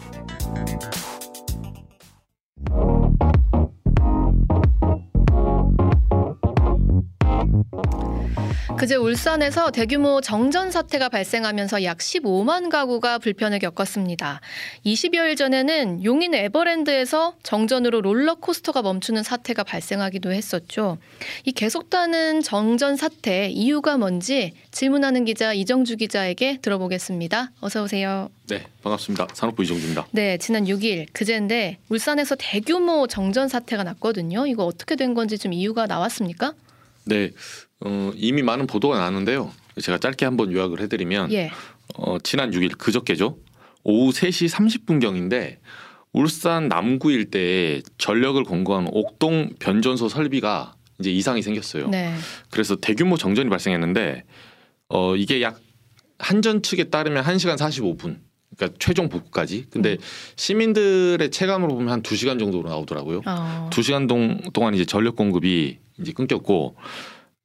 그제 8.80 8.96
울산에서 8.96 9.70
대규모 9.72 10.22
정전 10.22 10.70
사태가 10.70 11.10
발생하면서 11.10 11.84
약 11.84 11.98
15만 11.98 12.70
가구가 12.70 13.18
불편을 13.18 13.58
겪었습니다. 13.58 14.40
20여일 14.86 15.36
전에는 15.36 16.02
용인 16.02 16.32
에버랜드에서 16.32 17.34
정전으로 17.42 18.00
롤러코스터가 18.00 18.80
멈추는 18.80 19.22
사태가 19.22 19.64
발생하기도 19.64 20.32
했었죠. 20.32 20.96
이 21.44 21.52
계속되는 21.52 22.40
정전 22.40 22.96
사태 22.96 23.50
이유가 23.50 23.98
뭔지 23.98 24.54
질문하는 24.70 25.26
기자 25.26 25.52
이정주 25.52 25.98
기자에게 25.98 26.60
들어보겠습니다. 26.62 27.52
어서 27.60 27.82
오세요. 27.82 28.30
네, 28.48 28.64
반갑습니다. 28.82 29.28
산업부 29.34 29.62
이정주입니다. 29.62 30.06
네, 30.12 30.38
지난 30.38 30.64
6일 30.64 31.08
그제인데 31.12 31.76
울산에서 31.90 32.34
대규모 32.38 33.06
정전 33.06 33.48
사태가 33.48 33.84
났거든요. 33.84 34.46
이거 34.46 34.64
어떻게 34.64 34.96
된 34.96 35.12
건지 35.12 35.36
좀 35.36 35.52
이유가 35.52 35.84
나왔습니까? 35.84 36.54
네, 37.04 37.30
어, 37.80 38.12
이미 38.14 38.42
많은 38.42 38.66
보도가 38.66 38.98
나는데요. 38.98 39.52
제가 39.80 39.98
짧게 39.98 40.24
한번 40.24 40.52
요약을 40.52 40.80
해드리면 40.80 41.32
예. 41.32 41.50
어, 41.94 42.18
지난 42.22 42.50
6일 42.50 42.76
그저께죠. 42.78 43.38
오후 43.82 44.12
3시 44.12 44.50
30분경인데 44.50 45.58
울산 46.12 46.68
남구 46.68 47.12
일대에 47.12 47.82
전력을 47.98 48.42
공급하는 48.44 48.88
옥동 48.92 49.50
변전소 49.58 50.08
설비가 50.08 50.74
이제 50.98 51.10
이상이 51.10 51.40
생겼어요. 51.42 51.88
네. 51.88 52.14
그래서 52.50 52.76
대규모 52.76 53.16
정전이 53.16 53.48
발생했는데 53.48 54.24
어, 54.88 55.16
이게 55.16 55.40
약 55.40 55.60
한전 56.18 56.62
측에 56.62 56.84
따르면 56.84 57.24
1시간 57.24 57.56
45분. 57.56 58.18
그러니까 58.56 58.76
최종 58.78 59.08
복구까지. 59.08 59.66
근데 59.70 59.96
시민들의 60.36 61.30
체감으로 61.30 61.74
보면 61.74 61.90
한 61.90 62.02
2시간 62.02 62.38
정도로 62.38 62.68
나오더라고요. 62.68 63.22
어. 63.24 63.70
2시간 63.72 64.06
동, 64.06 64.38
동안 64.52 64.74
이제 64.74 64.84
전력 64.84 65.16
공급이 65.16 65.78
이제 66.00 66.12
끊겼고 66.12 66.76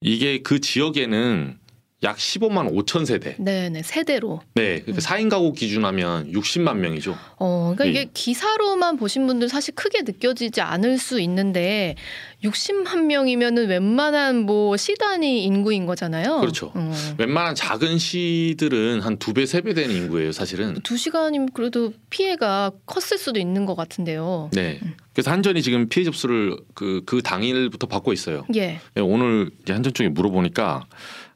이게 0.01 0.41
그 0.41 0.59
지역에는 0.59 1.59
약 2.05 2.17
15만 2.17 2.71
5천 2.74 3.05
세대. 3.05 3.35
네, 3.39 3.69
네. 3.69 3.81
세대로. 3.83 4.41
네. 4.53 4.79
그러니까 4.81 5.01
4인 5.01 5.29
가구 5.29 5.51
기준하면 5.53 6.31
60만 6.31 6.77
명이죠. 6.77 7.17
어, 7.38 7.74
그러니까 7.75 7.85
예. 7.88 7.89
이게 8.03 8.09
기사로만 8.13 8.95
보신 8.97 9.27
분들 9.27 9.50
사실 9.50 9.74
크게 9.75 10.03
느껴지지 10.03 10.62
않을 10.62 10.97
수 10.97 11.19
있는데 11.19 11.95
60만 12.43 13.05
명이면은 13.05 13.67
웬만한 13.67 14.41
뭐 14.41 14.77
시단위 14.77 15.43
인구인 15.43 15.85
거잖아요. 15.85 16.39
그렇죠. 16.41 16.71
어. 16.75 16.91
웬만한 17.17 17.55
작은 17.55 17.97
시들은 17.97 19.01
한 19.01 19.15
두 19.17 19.33
배, 19.33 19.45
세 19.47 19.62
배 19.62 19.74
되는 19.74 19.95
인구예요, 19.95 20.31
사실은. 20.31 20.75
두 20.83 20.97
시간이면 20.97 21.50
그래도 21.53 21.91
피해가 22.12 22.71
컸을 22.85 23.17
수도 23.17 23.39
있는 23.39 23.65
것 23.65 23.75
같은데요. 23.75 24.51
네. 24.53 24.79
그래서 25.13 25.31
한전이 25.31 25.62
지금 25.63 25.88
피해 25.89 26.03
접수를 26.03 26.57
그, 26.75 27.01
그 27.05 27.21
당일부터 27.24 27.88
받고 27.88 28.13
있어요. 28.13 28.45
예. 28.55 28.79
네, 28.93 29.01
오늘 29.01 29.50
이제 29.63 29.74
한전 29.74 29.93
쪽에 29.93 30.09
물어보니까 30.09 30.85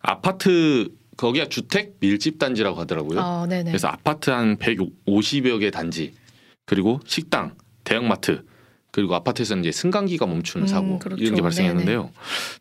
아파트 0.02 0.90
거기가 1.18 1.48
주택 1.50 1.98
밀집 2.00 2.40
단지라고 2.40 2.80
하더라고요. 2.80 3.20
아, 3.20 3.46
네네. 3.48 3.66
그래서 3.72 3.88
아파트 3.90 4.30
한 4.30 4.58
150여 4.58 5.60
개 5.60 5.70
단지 5.72 6.14
그리고 6.66 7.00
식당, 7.06 7.56
대형마트 7.84 8.44
그리고 8.92 9.14
아파트에서는 9.16 9.64
이제 9.64 9.72
승강기가 9.72 10.26
멈추는 10.26 10.64
음, 10.64 10.68
사고 10.68 11.00
그렇죠. 11.00 11.22
이런 11.22 11.36
게 11.36 11.42
발생했는데요. 11.42 12.12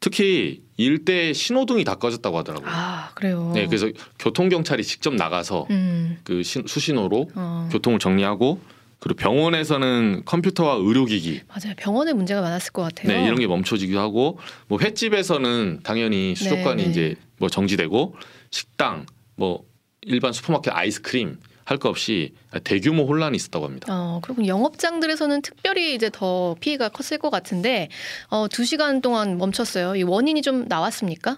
특히 0.00 0.62
일대 0.76 1.32
신호등이 1.32 1.84
다 1.84 1.94
꺼졌다고 1.94 2.36
하더라고요. 2.38 2.68
아, 2.70 3.10
그래요. 3.14 3.50
네, 3.54 3.66
그래서 3.66 3.88
교통 4.18 4.48
경찰이 4.48 4.84
직접 4.84 5.14
나가서 5.14 5.66
음. 5.70 6.18
그 6.24 6.42
신- 6.42 6.64
수신호로 6.66 7.30
어. 7.34 7.68
교통을 7.72 7.98
정리하고 7.98 8.60
그리고 9.00 9.16
병원에서는 9.16 10.22
컴퓨터와 10.24 10.74
의료기기 10.74 11.42
맞아요. 11.48 11.74
병원에 11.78 12.12
문제가 12.12 12.40
많았을 12.42 12.72
것 12.72 12.82
같아요. 12.82 13.08
네, 13.16 13.24
이런 13.24 13.38
게 13.38 13.46
멈춰지기도 13.46 13.98
하고 13.98 14.38
뭐 14.66 14.78
횟집에서는 14.80 15.80
당연히 15.84 16.34
수족관이 16.34 16.82
네, 16.82 16.84
네. 16.84 16.90
이제 16.90 17.16
뭐 17.38 17.48
정지되고 17.48 18.14
식당 18.50 19.06
뭐 19.36 19.64
일반 20.02 20.32
슈퍼마켓 20.32 20.74
아이스크림 20.74 21.38
할거 21.64 21.90
없이 21.90 22.32
대규모 22.64 23.04
혼란이 23.04 23.36
있었다고 23.36 23.66
합니다. 23.66 23.86
어, 23.90 24.20
그리고 24.22 24.46
영업장들에서는 24.46 25.42
특별히 25.42 25.94
이제 25.94 26.08
더 26.10 26.56
피해가 26.60 26.88
컸을 26.88 27.18
것 27.18 27.28
같은데 27.28 27.88
어, 28.28 28.48
두 28.48 28.64
시간 28.64 29.02
동안 29.02 29.36
멈췄어요. 29.36 29.94
이 29.94 30.02
원인이 30.02 30.40
좀 30.40 30.66
나왔습니까? 30.66 31.36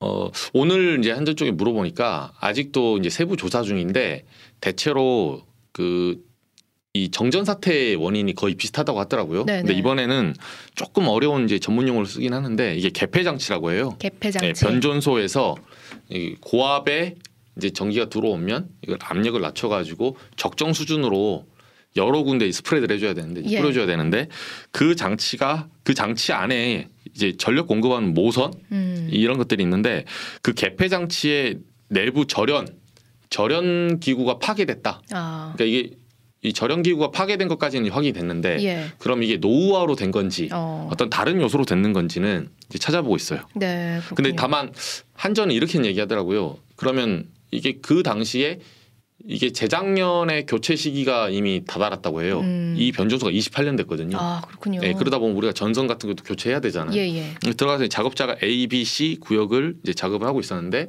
어, 0.00 0.30
오늘 0.54 0.98
이제 1.00 1.12
한전 1.12 1.36
쪽에 1.36 1.50
물어보니까 1.50 2.32
아직도 2.40 2.98
이제 2.98 3.10
세부 3.10 3.36
조사 3.36 3.62
중인데 3.62 4.24
대체로 4.60 5.42
그 5.72 6.18
이 6.94 7.10
정전 7.10 7.46
사태의 7.46 7.96
원인이 7.96 8.34
거의 8.34 8.54
비슷하다고 8.54 9.00
하더라고요. 9.00 9.44
네네. 9.46 9.62
근데 9.62 9.74
이번에는 9.74 10.34
조금 10.74 11.08
어려운 11.08 11.46
이제 11.46 11.58
전문 11.58 11.88
용어를 11.88 12.06
쓰긴 12.06 12.34
하는데 12.34 12.74
이게 12.76 12.90
개폐 12.90 13.24
장치라고 13.24 13.72
해요. 13.72 13.96
개폐 13.98 14.30
장치. 14.30 14.52
네, 14.52 14.52
변전소에서 14.52 15.56
이 16.10 16.36
고압에 16.40 17.14
이제 17.56 17.70
전기가 17.70 18.10
들어오면 18.10 18.68
이걸 18.82 18.98
압력을 19.00 19.40
낮춰 19.40 19.68
가지고 19.68 20.16
적정 20.36 20.74
수준으로 20.74 21.46
여러 21.96 22.22
군데 22.22 22.50
스프레드를 22.52 22.96
해줘야 22.96 23.14
되는데 23.14 23.42
예. 23.46 23.60
뿌려줘야 23.60 23.86
되는데 23.86 24.28
그 24.70 24.94
장치가 24.94 25.68
그 25.84 25.94
장치 25.94 26.32
안에 26.32 26.88
이제 27.14 27.36
전력 27.38 27.68
공급하는 27.68 28.12
모선 28.12 28.52
음. 28.70 29.08
이런 29.10 29.38
것들이 29.38 29.62
있는데 29.62 30.04
그 30.42 30.52
개폐 30.52 30.88
장치의 30.88 31.58
내부 31.88 32.26
절연 32.26 32.68
절연 33.30 34.00
기구가 34.00 34.38
파괴됐다. 34.38 35.02
아. 35.12 35.54
그러니까 35.56 35.64
이게 35.64 36.01
이 36.44 36.52
절연 36.52 36.82
기구가 36.82 37.12
파괴된 37.12 37.46
것까지는 37.46 37.88
확인이 37.90 38.12
됐는데 38.12 38.62
예. 38.64 38.86
그럼 38.98 39.22
이게 39.22 39.36
노후화로 39.36 39.94
된 39.94 40.10
건지 40.10 40.48
어. 40.52 40.88
어떤 40.90 41.08
다른 41.08 41.40
요소로 41.40 41.64
됐는 41.64 41.92
건지는 41.92 42.48
이제 42.68 42.78
찾아보고 42.78 43.14
있어요. 43.14 43.42
네. 43.54 44.00
그렇군요. 44.04 44.16
근데 44.16 44.32
다만 44.36 44.72
한전은 45.14 45.54
이렇게 45.54 45.82
얘기하더라고요. 45.84 46.58
그러면 46.74 47.28
이게 47.52 47.78
그 47.80 48.02
당시에 48.02 48.58
이게 49.24 49.52
재작년에 49.52 50.46
교체 50.46 50.74
시기가 50.74 51.28
이미 51.30 51.62
다다랐다고 51.64 52.22
해요. 52.22 52.40
음. 52.40 52.74
이 52.76 52.90
변조소가 52.90 53.30
28년 53.30 53.76
됐거든요. 53.76 54.16
아, 54.18 54.42
그렇군요. 54.48 54.80
네, 54.80 54.94
그러다 54.94 55.20
보면 55.20 55.36
우리가 55.36 55.52
전선 55.52 55.86
같은 55.86 56.08
것도 56.08 56.24
교체해야 56.24 56.58
되잖아요. 56.58 56.96
예, 56.98 57.08
예. 57.18 57.52
들어가서 57.52 57.86
작업자가 57.86 58.34
A, 58.42 58.66
B, 58.66 58.82
C 58.82 59.18
구역을 59.20 59.76
이제 59.84 59.94
작업을 59.94 60.26
하고 60.26 60.40
있었는데 60.40 60.88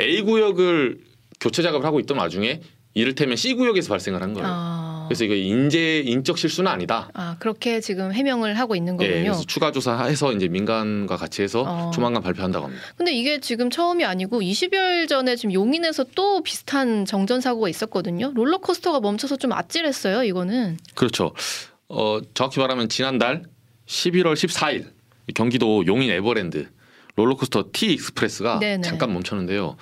A 0.00 0.22
구역을 0.22 0.98
교체 1.40 1.60
작업을 1.60 1.84
하고 1.84 2.00
있던 2.00 2.16
와중에 2.16 2.62
이를테면 2.94 3.36
C 3.36 3.54
구역에서 3.54 3.88
발생을 3.88 4.22
한 4.22 4.32
거예요. 4.34 4.48
아. 4.50 5.04
그래서 5.08 5.24
이거 5.24 5.34
인재 5.34 5.98
인적 6.00 6.38
실수는 6.38 6.70
아니다. 6.70 7.10
아, 7.12 7.36
그렇게 7.38 7.80
지금 7.80 8.12
해명을 8.12 8.58
하고 8.58 8.74
있는 8.74 8.94
예, 9.02 9.06
거군요. 9.06 9.22
그래서 9.24 9.44
추가 9.46 9.70
조사해서 9.70 10.32
이제 10.32 10.48
민간과 10.48 11.16
같이 11.16 11.42
해서 11.42 11.64
어. 11.66 11.90
조만간 11.92 12.22
발표한다고 12.22 12.66
합니다. 12.66 12.84
근데 12.96 13.12
이게 13.12 13.40
지금 13.40 13.68
처음이 13.68 14.04
아니고 14.04 14.40
20여일 14.40 15.08
전에 15.08 15.36
지금 15.36 15.52
용인에서 15.52 16.06
또 16.14 16.42
비슷한 16.42 17.04
정전 17.04 17.40
사고가 17.40 17.68
있었거든요. 17.68 18.32
롤러코스터가 18.34 19.00
멈춰서 19.00 19.36
좀 19.36 19.52
아찔했어요, 19.52 20.24
이거는. 20.24 20.78
그렇죠. 20.94 21.34
어, 21.88 22.20
정확히 22.32 22.60
말하면 22.60 22.88
지난달 22.88 23.42
11월 23.86 24.34
14일 24.34 24.86
경기도 25.34 25.84
용인 25.86 26.10
에버랜드 26.10 26.68
롤러코스터 27.16 27.70
T 27.72 27.92
익스프레스가 27.92 28.58
네네. 28.58 28.82
잠깐 28.82 29.12
멈췄는데요. 29.12 29.76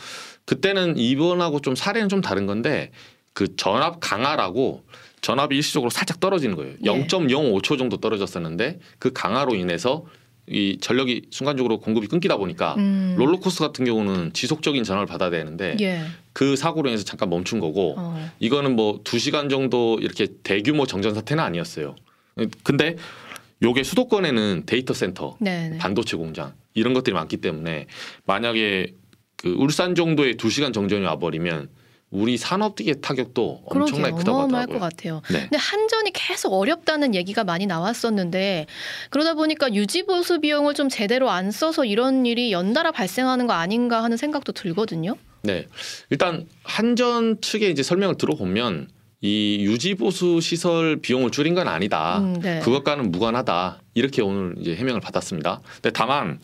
그때는 0.44 0.96
이번하고 0.98 1.60
좀 1.60 1.74
사례는 1.74 2.08
좀 2.08 2.20
다른 2.20 2.46
건데 2.46 2.90
그 3.32 3.56
전압 3.56 4.00
강하라고 4.00 4.82
전압이 5.20 5.56
일시적으로 5.56 5.88
살짝 5.88 6.20
떨어지는 6.20 6.56
거예요. 6.56 6.74
예. 6.84 6.86
0.05초 6.86 7.78
정도 7.78 7.98
떨어졌었는데 7.98 8.80
그 8.98 9.12
강하로 9.12 9.54
인해서 9.54 10.04
이 10.48 10.78
전력이 10.80 11.28
순간적으로 11.30 11.78
공급이 11.78 12.08
끊기다 12.08 12.36
보니까 12.36 12.74
음. 12.76 13.14
롤러코스터 13.16 13.68
같은 13.68 13.84
경우는 13.84 14.32
지속적인 14.32 14.82
전압을 14.82 15.06
받아야 15.06 15.30
되는데 15.30 15.76
예. 15.80 16.02
그 16.32 16.56
사고로 16.56 16.88
인해서 16.88 17.04
잠깐 17.04 17.30
멈춘 17.30 17.60
거고 17.60 17.94
어. 17.96 18.30
이거는 18.40 18.74
뭐 18.74 19.05
두 19.05 19.20
시간 19.20 19.48
정도 19.48 19.98
이렇게 20.00 20.26
대규모 20.42 20.84
정전 20.86 21.14
사태는 21.14 21.42
아니었어요. 21.42 21.94
근데 22.64 22.96
요게 23.62 23.84
수도권에는 23.84 24.64
데이터 24.66 24.92
센터, 24.92 25.36
네. 25.40 25.68
네. 25.70 25.78
반도체 25.78 26.16
공장 26.16 26.52
이런 26.74 26.94
것들이 26.94 27.14
많기 27.14 27.36
때문에 27.36 27.86
만약에 28.24 28.94
그 29.36 29.50
울산 29.50 29.94
정도의 29.94 30.36
두 30.36 30.50
시간 30.50 30.72
정전이 30.72 31.04
와버리면 31.04 31.68
우리 32.10 32.36
산업의 32.36 33.00
타격도 33.00 33.62
엄청나게. 33.64 34.16
크다고 34.16 34.42
하더라고요. 34.42 34.78
것 34.78 34.84
같아요. 34.84 35.22
네. 35.30 35.40
근데 35.40 35.56
한전이 35.56 36.12
계속 36.12 36.52
어렵다는 36.52 37.14
얘기가 37.14 37.42
많이 37.42 37.66
나왔었는데 37.66 38.66
그러다 39.08 39.34
보니까 39.34 39.72
유지 39.72 40.04
보수 40.04 40.38
비용을 40.40 40.74
좀 40.74 40.90
제대로 40.90 41.30
안 41.30 41.50
써서 41.50 41.86
이런 41.86 42.26
일이 42.26 42.52
연달아 42.52 42.92
발생하는 42.92 43.46
거 43.46 43.54
아닌가 43.54 44.04
하는 44.04 44.18
생각도 44.18 44.52
들거든요. 44.52 45.16
네. 45.42 45.66
일단 46.10 46.46
한전 46.64 47.40
측의 47.40 47.70
이제 47.70 47.82
설명을 47.82 48.16
들어보면 48.18 48.88
이 49.24 49.58
유지 49.60 49.94
보수 49.94 50.40
시설 50.40 50.96
비용을 51.00 51.30
줄인 51.30 51.54
건 51.54 51.68
아니다. 51.68 52.18
음, 52.18 52.40
네. 52.40 52.58
그것과는 52.60 53.12
무관하다. 53.12 53.80
이렇게 53.94 54.20
오늘 54.20 54.56
이제 54.58 54.74
해명을 54.74 55.00
받았습니다. 55.00 55.60
근데 55.76 55.90
다만 55.92 56.40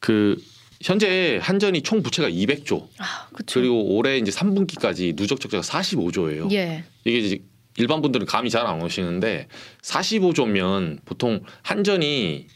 그 0.00 0.36
현재 0.82 1.38
한전이 1.40 1.82
총 1.82 2.02
부채가 2.02 2.28
200조. 2.28 2.88
아. 2.98 3.28
그리고 3.46 3.94
올해 3.96 4.18
이제 4.18 4.32
3분기까지 4.32 5.16
누적 5.16 5.40
적자가 5.40 5.62
45조예요. 5.62 6.50
예. 6.52 6.82
이게 7.04 7.18
이제 7.18 7.38
일반 7.76 8.02
분들은 8.02 8.26
감이 8.26 8.50
잘 8.50 8.66
안 8.66 8.82
오시는데 8.82 9.46
45조면 9.82 10.98
보통 11.04 11.40
한전이 11.62 12.48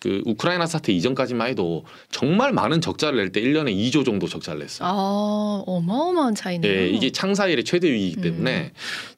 그 0.00 0.22
우크라이나 0.24 0.66
사태 0.66 0.92
이전까지만 0.92 1.48
해도 1.48 1.84
정말 2.10 2.52
많은 2.52 2.80
적자를 2.80 3.18
낼 3.18 3.30
때 3.30 3.40
1년에 3.42 3.70
2조 3.76 4.04
정도 4.04 4.26
적자를 4.26 4.60
냈어요. 4.60 4.88
아, 4.88 5.62
어마어마한 5.66 6.34
차이네요. 6.34 6.72
예, 6.72 6.88
이게 6.88 7.10
창사 7.12 7.46
일의 7.46 7.64
최대 7.64 7.92
위기이기 7.92 8.20
때문에 8.22 8.72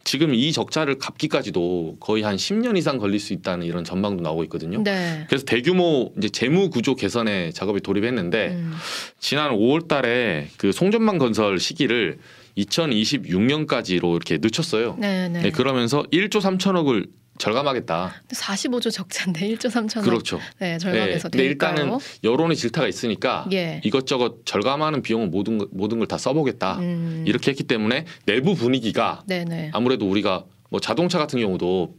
지금 0.04 0.34
이 0.34 0.52
적자를 0.52 0.98
갚기까지도 0.98 1.96
거의 2.00 2.24
한 2.24 2.34
10년 2.36 2.76
이상 2.76 2.98
걸릴 2.98 3.20
수 3.20 3.32
있다는 3.32 3.64
이런 3.64 3.84
전망도 3.84 4.22
나오고 4.22 4.42
있거든요. 4.44 4.82
네. 4.82 5.24
그래서 5.28 5.44
대규모 5.44 6.12
이제 6.18 6.28
재무 6.28 6.68
구조 6.68 6.96
개선에 6.96 7.52
작업에 7.52 7.78
돌입했는데 7.78 8.48
음. 8.48 8.72
지난 9.20 9.52
5월 9.52 9.86
달에 9.86 10.48
그 10.56 10.72
송전망 10.72 11.18
건설 11.18 11.60
시기를 11.60 12.18
2026년까지로 12.58 14.10
이렇게 14.16 14.38
늦췄어요. 14.40 14.96
네, 14.98 15.28
네. 15.28 15.42
네, 15.42 15.50
그러면서 15.50 16.02
1조 16.12 16.40
3천억을 16.40 17.08
절감하겠다. 17.42 18.14
45조 18.28 18.90
적자인데 18.92 19.48
1조 19.48 19.66
3천억. 19.68 20.04
그렇죠. 20.04 20.38
네, 20.60 20.78
절감해서 20.78 21.28
근데 21.28 21.38
될까요? 21.48 21.70
일단은 21.72 21.98
여론의 22.22 22.56
질타가 22.56 22.86
있으니까 22.86 23.46
예. 23.52 23.80
이것저것 23.84 24.46
절감하는 24.46 25.02
비용을 25.02 25.26
모든 25.26 25.58
걸- 25.58 25.66
모든 25.72 25.98
걸 25.98 26.06
다 26.06 26.18
써보겠다. 26.18 26.78
음. 26.78 27.24
이렇게 27.26 27.50
했기 27.50 27.64
때문에 27.64 28.04
내부 28.26 28.54
분위기가 28.54 29.22
네, 29.26 29.44
네. 29.44 29.70
아무래도 29.72 30.08
우리가 30.08 30.44
뭐 30.70 30.78
자동차 30.78 31.18
같은 31.18 31.40
경우도 31.40 31.94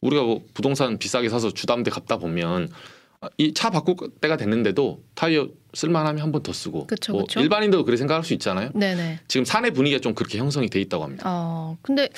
우리가 0.00 0.22
뭐 0.24 0.42
부동산 0.52 0.98
비싸게 0.98 1.28
사서 1.28 1.52
주담대 1.52 1.90
갚다 1.90 2.16
보면 2.18 2.68
이 3.38 3.52
차 3.54 3.70
바꿀 3.70 3.96
때가 4.20 4.36
됐는데도 4.36 5.00
타이어 5.14 5.48
쓸만하면 5.74 6.20
한 6.22 6.32
번 6.32 6.42
더 6.42 6.52
쓰고 6.52 6.86
그쵸, 6.86 7.12
뭐 7.12 7.22
그쵸. 7.24 7.40
일반인도 7.40 7.84
그렇게 7.84 7.96
생각할 7.96 8.24
수 8.24 8.32
있잖아요. 8.34 8.70
네, 8.74 8.94
네. 8.94 9.20
지금 9.28 9.44
사내 9.44 9.70
분위기가 9.70 10.00
좀 10.00 10.14
그렇게 10.14 10.38
형성이 10.38 10.68
돼 10.68 10.80
있다고 10.80 11.04
합니다. 11.04 11.22
어, 11.26 11.76
근데 11.82 12.08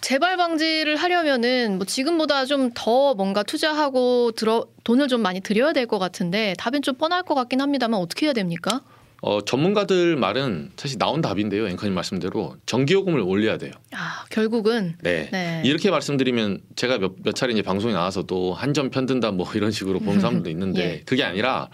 재발 0.00 0.36
방지를 0.36 0.96
하려면은 0.96 1.78
뭐 1.78 1.86
지금보다 1.86 2.44
좀 2.44 2.70
더 2.74 3.14
뭔가 3.14 3.42
투자하고 3.42 4.32
들어 4.32 4.66
돈을 4.84 5.08
좀 5.08 5.20
많이 5.22 5.40
들여야 5.40 5.72
될 5.72 5.86
것 5.86 5.98
같은데 5.98 6.54
답은 6.58 6.82
좀 6.82 6.94
뻔할 6.96 7.22
것 7.22 7.34
같긴 7.34 7.60
합니다만 7.60 7.98
어떻게 8.00 8.26
해야 8.26 8.32
됩니까? 8.32 8.82
어, 9.24 9.40
전문가들 9.40 10.16
말은 10.16 10.72
사실 10.76 10.98
나온 10.98 11.20
답인데요. 11.20 11.68
앵커님 11.68 11.94
말씀대로 11.94 12.56
전기요금을 12.66 13.20
올려야 13.20 13.56
돼요. 13.56 13.70
아, 13.92 14.24
결국은 14.30 14.96
네. 15.00 15.28
네. 15.30 15.62
이렇게 15.64 15.90
말씀드리면 15.92 16.60
제가 16.74 16.98
몇, 16.98 17.12
몇 17.22 17.32
차례 17.36 17.52
이제 17.52 17.62
방송에 17.62 17.92
나와서도 17.94 18.52
한 18.54 18.72
점 18.74 18.90
편든다 18.90 19.30
뭐 19.30 19.46
이런 19.54 19.70
식으로 19.70 20.00
보는 20.00 20.18
사람들도 20.20 20.50
있는데 20.50 20.82
예. 20.82 21.02
그게 21.04 21.22
아니라 21.22 21.68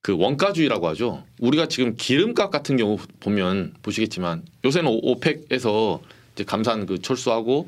그 0.00 0.16
원가주의라고 0.16 0.88
하죠. 0.88 1.24
우리가 1.40 1.66
지금 1.66 1.94
기름값 1.96 2.50
같은 2.50 2.76
경우 2.78 2.96
보면 3.20 3.74
보시겠지만 3.82 4.44
요새는 4.64 4.88
오- 4.88 5.10
오펙에서 5.10 6.00
이제 6.34 6.44
감산 6.44 6.86
그 6.86 7.02
철수하고 7.02 7.66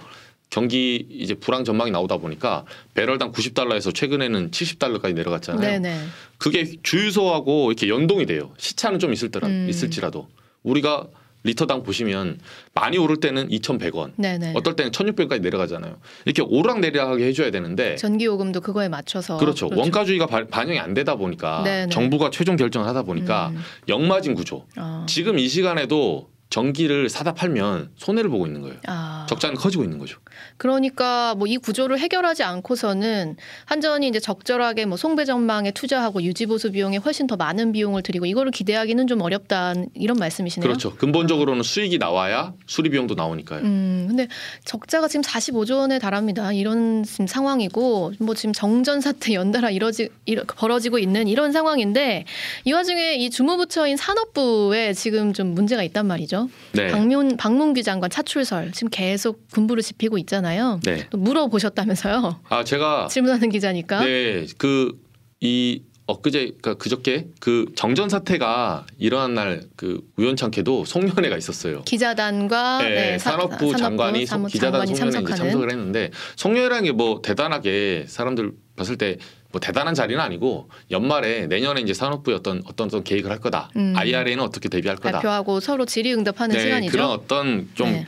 경기 0.61 1.07
이제 1.09 1.35
불황 1.35 1.65
전망이 1.65 1.93
나오다 1.93 2.17
보니까 2.19 2.65
배럴당 2.95 3.31
90달러에서 3.33 3.95
최근에는 3.95 4.51
70달러까지 4.51 5.15
내려갔잖아요. 5.15 5.61
네네. 5.81 6.01
그게 6.39 6.67
주유소하고 6.83 7.71
이렇게 7.71 7.89
연동이 7.89 8.27
돼요. 8.27 8.51
시차는 8.59 8.99
좀 8.99 9.13
있을더라 9.13 9.47
음. 9.47 9.67
있을지라도 9.71 10.27
우리가 10.65 11.07
리터당 11.43 11.85
보시면 11.85 12.39
많이 12.75 12.99
오를 12.99 13.17
때는 13.17 13.49
2,100원, 13.49 14.13
네네. 14.17 14.53
어떨 14.57 14.77
때는 14.77 14.91
1,600원까지 14.93 15.41
내려가잖아요. 15.41 15.97
이렇게 16.27 16.43
오르락내리락하게 16.43 17.25
해줘야 17.25 17.51
되는데 17.51 17.97
전기 17.97 18.27
요금도 18.27 18.61
그거에 18.61 18.89
맞춰서 18.91 19.39
그렇죠. 19.39 19.71
원가주의가 19.75 20.27
바- 20.27 20.47
반영이 20.47 20.79
안 20.79 20.93
되다 20.93 21.15
보니까 21.15 21.63
네네. 21.63 21.89
정부가 21.91 22.29
최종 22.31 22.57
결정을 22.57 22.87
하다 22.89 23.05
보니까 23.05 23.53
음. 23.55 23.63
역마진 23.89 24.35
구조. 24.35 24.67
어. 24.77 25.07
지금 25.09 25.39
이 25.39 25.49
시간에도 25.49 26.29
전기를 26.51 27.09
사다 27.09 27.35
팔면 27.35 27.91
손해를 27.97 28.31
보고 28.31 28.47
있는 28.47 28.61
거예요. 28.61 28.77
아. 28.87 29.27
적자는 29.29 29.57
커지고 29.57 29.85
있는 29.85 29.99
거죠. 29.99 30.19
그러니까 30.57 31.35
뭐 31.37 31.51
이 31.51 31.57
구조를 31.57 31.99
해결하지 31.99 32.45
않고서는 32.45 33.37
한전이 33.65 34.07
이제 34.07 34.21
적절하게 34.21 34.87
뭐 34.87 34.97
송배 34.97 35.25
전망에 35.25 35.73
투자하고 35.73 36.23
유지 36.23 36.47
보수 36.47 36.71
비용에 36.71 36.99
훨씬 36.99 37.27
더 37.27 37.35
많은 37.35 37.73
비용을 37.73 38.03
들이고 38.03 38.25
이거를 38.25 38.53
기대하기는 38.53 39.09
좀 39.09 39.21
어렵다 39.21 39.75
이런 39.95 40.17
말씀이시네요. 40.17 40.69
그렇죠. 40.69 40.95
근본적으로는 40.95 41.65
수익이 41.65 41.99
나와야 41.99 42.55
수리 42.67 42.89
비용도 42.91 43.17
나오니까요. 43.17 43.63
음, 43.63 44.05
근데 44.09 44.29
적자가 44.65 45.09
지금 45.09 45.23
45조 45.23 45.79
원에 45.79 45.99
달합니다. 45.99 46.53
이런 46.53 47.03
지금 47.03 47.27
상황이고 47.27 48.13
뭐 48.21 48.35
지금 48.37 48.53
정전 48.53 49.01
사태 49.01 49.35
연달아 49.35 49.71
이뤄지 49.71 50.11
이러, 50.27 50.45
벌어지고 50.45 51.01
있는 51.01 51.27
이런 51.27 51.51
상황인데 51.51 52.27
이 52.65 52.73
와중에 52.73 53.15
이 53.17 53.29
주무부처인 53.29 53.97
산업부에 53.97 54.93
지금 54.93 55.33
좀 55.33 55.49
문제가 55.49 55.83
있단 55.83 56.07
말이죠. 56.07 56.40
네. 56.73 56.89
박문 56.89 57.37
박문규 57.37 57.83
장관 57.83 58.09
차출설 58.11 58.73
지금 58.73 58.89
계속 58.91 59.49
군부를 59.53 59.83
지피고 59.83 60.19
있잖아요. 60.19 60.81
네. 60.85 61.07
또 61.11 61.19
물어보셨다면서요? 61.19 62.41
아 62.49 62.65
제가 62.65 63.09
질문하는 63.11 63.49
기자니까. 63.51 64.05
네, 64.05 64.47
그 64.59 65.11
이 65.41 65.83
엊그제 66.11 66.39
그러니까 66.61 66.75
그저께 66.75 67.29
그 67.41 67.67
정전 67.77 68.09
사태가 68.09 68.87
일어난 68.99 69.35
날 69.35 69.63
그 69.77 70.01
우연찮게도 70.17 70.85
송년회가 70.85 71.37
있었어요. 71.37 71.83
기자단과 71.85 72.79
네, 72.83 72.89
네, 72.91 73.19
사- 73.19 73.31
산업부 73.33 73.77
장관이 73.77 74.27
송- 74.27 74.39
사무- 74.39 74.49
기자단 74.49 74.87
송년회에 74.87 74.93
이제 74.93 75.01
참석하는. 75.19 75.37
참석을 75.37 75.71
했는데 75.71 76.11
송년회라는 76.37 76.85
게 76.85 76.93
뭐 76.93 77.23
대단하게 77.23 78.05
사람들 78.09 78.53
봤을 78.77 78.97
때 78.97 79.17
뭐 79.53 79.61
대단한 79.61 79.95
자리는 79.95 80.21
아니고 80.23 80.69
연말에 80.93 81.49
내년에 81.49 81.81
이제 81.81 81.93
산업부에 81.93 82.37
어떤 82.37 82.63
어떤 82.67 82.87
어떤 82.87 83.03
계획을 83.03 83.33
할 83.33 83.41
거다. 83.41 83.69
음. 83.75 83.95
IRA는 83.97 84.39
어떻게 84.45 84.69
대비할 84.69 84.97
거다. 84.97 85.11
발표하고 85.19 85.59
서로 85.59 85.85
질의응답하는 85.87 86.55
네, 86.55 86.63
시간이죠. 86.63 86.93
그런 86.93 87.11
어떤 87.11 87.69
좀 87.75 87.91
네. 87.91 88.07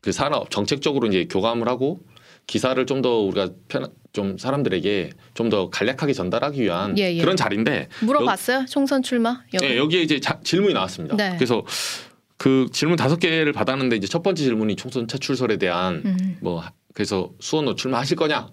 그 0.00 0.12
산업 0.12 0.52
정책적으로 0.52 1.08
이제 1.08 1.26
교감을 1.28 1.66
하고 1.68 1.98
기사를 2.46 2.84
좀 2.86 3.02
더 3.02 3.18
우리가 3.18 3.50
편, 3.68 3.86
좀 4.12 4.38
사람들에게 4.38 5.10
좀 5.34 5.50
더 5.50 5.70
간략하게 5.70 6.12
전달하기 6.12 6.60
위한 6.62 6.96
예, 6.98 7.14
예. 7.14 7.20
그런 7.20 7.36
자리인데 7.36 7.88
물어봤어요? 8.02 8.66
총선 8.68 9.02
출마? 9.02 9.42
여부? 9.54 9.64
예, 9.64 9.76
여기에 9.76 10.02
이제 10.02 10.20
자- 10.20 10.38
질문이 10.42 10.74
나왔습니다. 10.74 11.16
네. 11.16 11.34
그래서 11.36 11.64
그 12.36 12.66
질문 12.72 12.96
다섯 12.96 13.18
개를 13.18 13.52
받았는데 13.52 13.96
이제 13.96 14.06
첫 14.06 14.22
번째 14.22 14.42
질문이 14.42 14.76
총선 14.76 15.06
차출설에 15.08 15.56
대한 15.56 16.02
음. 16.04 16.36
뭐 16.40 16.60
하- 16.60 16.72
그래서 16.92 17.30
수원로 17.40 17.74
출마하실 17.74 18.16
거냐 18.16 18.48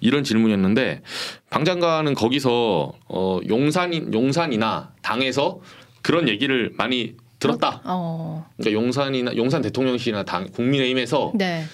이런 0.00 0.24
질문이었는데 0.24 1.02
방 1.50 1.64
장관은 1.64 2.14
거기서 2.14 2.92
어 3.08 3.40
용산 3.48 4.12
용산이나 4.12 4.92
당에서 5.02 5.60
그런 6.02 6.28
얘기를 6.28 6.72
많이 6.76 7.14
들었다. 7.38 7.80
어. 7.84 8.46
그러니까 8.56 8.80
용산이나 8.82 9.36
용산 9.36 9.62
대통령실이나 9.62 10.22
당 10.24 10.48
국민의힘에서 10.50 11.32
네. 11.34 11.64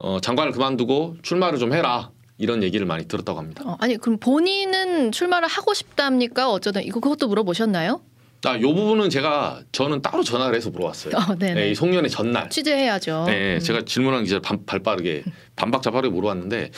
어, 0.00 0.18
장관을 0.20 0.52
그만두고 0.52 1.16
출마를 1.22 1.58
좀 1.58 1.72
해라 1.72 2.10
이런 2.38 2.62
얘기를 2.62 2.86
많이 2.86 3.06
들었다고 3.06 3.38
합니다. 3.38 3.62
어, 3.66 3.76
아니 3.80 3.96
그럼 3.98 4.18
본인은 4.18 5.12
출마를 5.12 5.46
하고 5.46 5.74
싶답니까? 5.74 6.50
어쩌든 6.50 6.82
이거 6.84 7.00
그것도 7.00 7.28
물어보셨나요? 7.28 8.00
아, 8.46 8.58
요 8.58 8.74
부분은 8.74 9.10
제가 9.10 9.60
저는 9.72 10.00
따로 10.00 10.22
전화를 10.22 10.56
해서 10.56 10.70
물어봤어요. 10.70 11.14
어. 11.14 11.34
네, 11.38 11.70
이 11.70 11.74
송년회 11.74 12.08
전날. 12.08 12.48
취재해야죠. 12.48 13.24
네, 13.26 13.56
음. 13.56 13.60
제가 13.60 13.82
질문한 13.84 14.24
기자 14.24 14.40
발, 14.40 14.58
발빠르게 14.64 15.24
반박자바르게 15.56 16.14
물어봤는데 16.14 16.70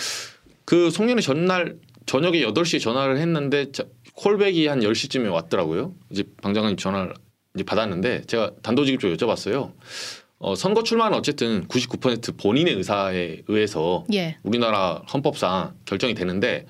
그 0.65 0.91
송년회 0.91 1.21
전날 1.23 1.77
저녁에 2.07 2.41
8시에 2.41 2.81
전화를 2.81 3.19
했는데 3.19 3.71
자, 3.71 3.85
콜백이 4.15 4.67
한 4.67 4.81
10시쯤에 4.81 5.31
왔더라고요. 5.33 5.95
이제 6.11 6.25
방 6.43 6.53
장관님 6.53 6.77
전화를 6.77 7.15
이제 7.55 7.63
받았는데 7.63 8.23
제가 8.27 8.51
단도직입적으로 8.63 9.17
여쭤봤어요. 9.17 9.73
어, 10.43 10.57
선거 10.57 10.83
출마는 10.83 11.17
어쨌든 11.17 11.69
99% 11.69 12.37
본인의 12.37 12.75
의사에 12.75 13.43
의해서 13.47 14.05
예. 14.13 14.37
우리나라 14.43 15.01
헌법상 15.13 15.77
결정이 15.85 16.15
되는데 16.15 16.67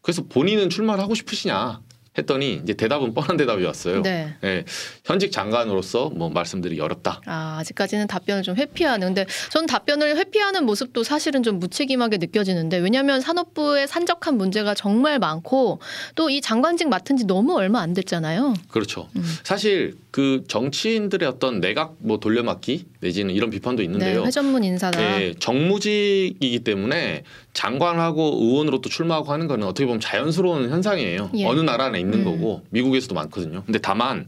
그래서 0.00 0.22
본인은 0.22 0.70
출마를 0.70 1.02
하고 1.02 1.16
싶으시냐 1.16 1.80
했더니 2.18 2.60
이제 2.62 2.74
대답은 2.74 3.14
뻔한 3.14 3.36
대답이 3.36 3.64
왔어요. 3.64 4.02
네. 4.02 4.34
예, 4.44 4.64
현직 5.04 5.32
장관으로서 5.32 6.10
뭐 6.10 6.28
말씀드리기 6.30 6.80
어렵다. 6.80 7.20
아, 7.26 7.56
아직까지는 7.60 8.06
답변을 8.06 8.42
좀 8.42 8.56
회피하는. 8.56 9.08
근데 9.08 9.26
저는 9.50 9.66
답변을 9.66 10.16
회피하는 10.16 10.64
모습도 10.66 11.02
사실은 11.02 11.42
좀 11.42 11.58
무책임하게 11.58 12.18
느껴지는데 12.18 12.78
왜냐하면 12.78 13.20
산업부의 13.20 13.88
산적한 13.88 14.36
문제가 14.36 14.74
정말 14.74 15.18
많고 15.18 15.80
또 16.14 16.26
이 16.28 16.40
장관직 16.40 16.88
맡은 16.88 17.16
지 17.16 17.24
너무 17.24 17.56
얼마 17.56 17.80
안 17.80 17.94
됐잖아요. 17.94 18.54
그렇죠. 18.68 19.08
음. 19.16 19.22
사실 19.44 19.94
그 20.10 20.42
정치인들의 20.48 21.28
어떤 21.28 21.60
내각 21.60 21.94
뭐 21.98 22.18
돌려막기 22.18 22.86
내지는 23.00 23.32
이런 23.34 23.50
비판도 23.50 23.82
있는데요. 23.84 24.20
네, 24.22 24.26
회전문 24.26 24.64
인사다. 24.64 25.00
예, 25.22 25.34
정무직이기 25.38 26.60
때문에 26.64 27.22
장관하고 27.56 28.38
의원으로 28.42 28.80
또 28.82 28.90
출마하고 28.90 29.32
하는 29.32 29.46
거는 29.48 29.66
어떻게 29.66 29.86
보면 29.86 29.98
자연스러운 30.00 30.68
현상이에요. 30.70 31.30
예. 31.36 31.46
어느 31.46 31.60
나라 31.60 31.86
안에 31.86 31.98
있는 31.98 32.18
음. 32.20 32.24
거고 32.24 32.62
미국에서도 32.70 33.14
많거든요. 33.14 33.62
근데 33.64 33.78
다만 33.78 34.26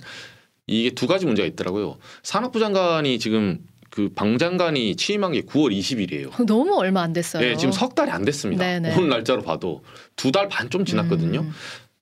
이게 0.66 0.90
두 0.90 1.06
가지 1.06 1.26
문제가 1.26 1.46
있더라고요. 1.46 1.98
산업부 2.22 2.58
장관이 2.58 3.18
지금 3.18 3.58
그 3.90 4.08
방 4.14 4.38
장관이 4.38 4.96
취임한 4.96 5.32
게 5.32 5.42
9월 5.42 5.76
20일이에요. 5.78 6.30
너무 6.46 6.74
얼마 6.78 7.02
안 7.02 7.12
됐어요. 7.12 7.44
예, 7.46 7.56
지금 7.56 7.72
석 7.72 7.94
달이 7.94 8.10
안 8.10 8.24
됐습니다. 8.24 8.64
네네. 8.64 8.94
오늘 8.96 9.08
날짜로 9.10 9.42
봐도 9.42 9.82
두 10.16 10.30
달 10.32 10.48
반 10.48 10.68
좀 10.70 10.84
지났거든요. 10.84 11.40
음. 11.40 11.52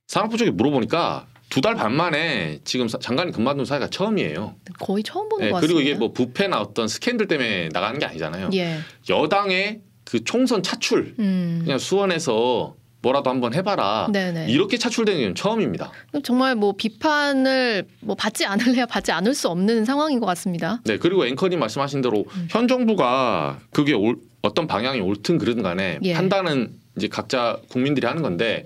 산업부 0.07 0.37
쪽에 0.37 0.51
물어보니까 0.53 1.27
두 1.49 1.61
달 1.61 1.75
반 1.77 1.93
만에 1.93 2.59
지금 2.65 2.87
사- 2.89 2.99
장관이 2.99 3.31
그만둔 3.33 3.65
사회가 3.65 3.89
처음이에요. 3.89 4.55
거의 4.81 5.03
처음 5.05 5.29
보는 5.29 5.47
예, 5.47 5.51
것 5.51 5.61
그리고 5.61 5.75
같습니다. 5.75 5.91
이게 5.91 5.99
뭐 5.99 6.13
부패나 6.13 6.61
어떤 6.61 6.87
스캔들 6.89 7.27
때문에 7.29 7.69
나가는 7.73 7.99
게 8.01 8.05
아니잖아요. 8.07 8.51
예. 8.55 8.79
여당의 9.09 9.81
그 10.07 10.23
총선 10.25 10.63
차출 10.63 11.15
음. 11.19 11.61
그냥 11.65 11.79
수원에서 11.79 12.75
뭐라도 13.03 13.29
한번 13.31 13.55
해봐라 13.55 14.09
네네. 14.13 14.47
이렇게 14.49 14.79
차출되는 14.79 15.21
게 15.21 15.35
처음입니다. 15.35 15.93
정말 16.25 16.55
뭐 16.55 16.73
비판을 16.73 17.85
뭐 18.01 18.15
받지 18.17 18.47
않을래야 18.47 18.87
받지 18.87 19.13
않을 19.13 19.35
수 19.35 19.49
없는 19.49 19.85
상황인 19.85 20.19
것 20.21 20.27
같습니다. 20.27 20.81
네 20.85 20.97
그리고 20.97 21.27
앵커님 21.27 21.59
말씀하신 21.59 22.01
대로 22.03 22.25
음. 22.35 22.49
현 22.51 22.67
정부가 22.69 23.59
그게 23.71 23.93
올- 23.93 24.17
어떤 24.43 24.67
방향이 24.67 25.01
옳든 25.01 25.39
그르든 25.39 25.63
간에 25.63 25.99
예. 26.03 26.15
판단은 26.15 26.73
이제 26.97 27.09
각자 27.09 27.59
국민들이 27.69 28.07
하는 28.07 28.23
건데 28.23 28.65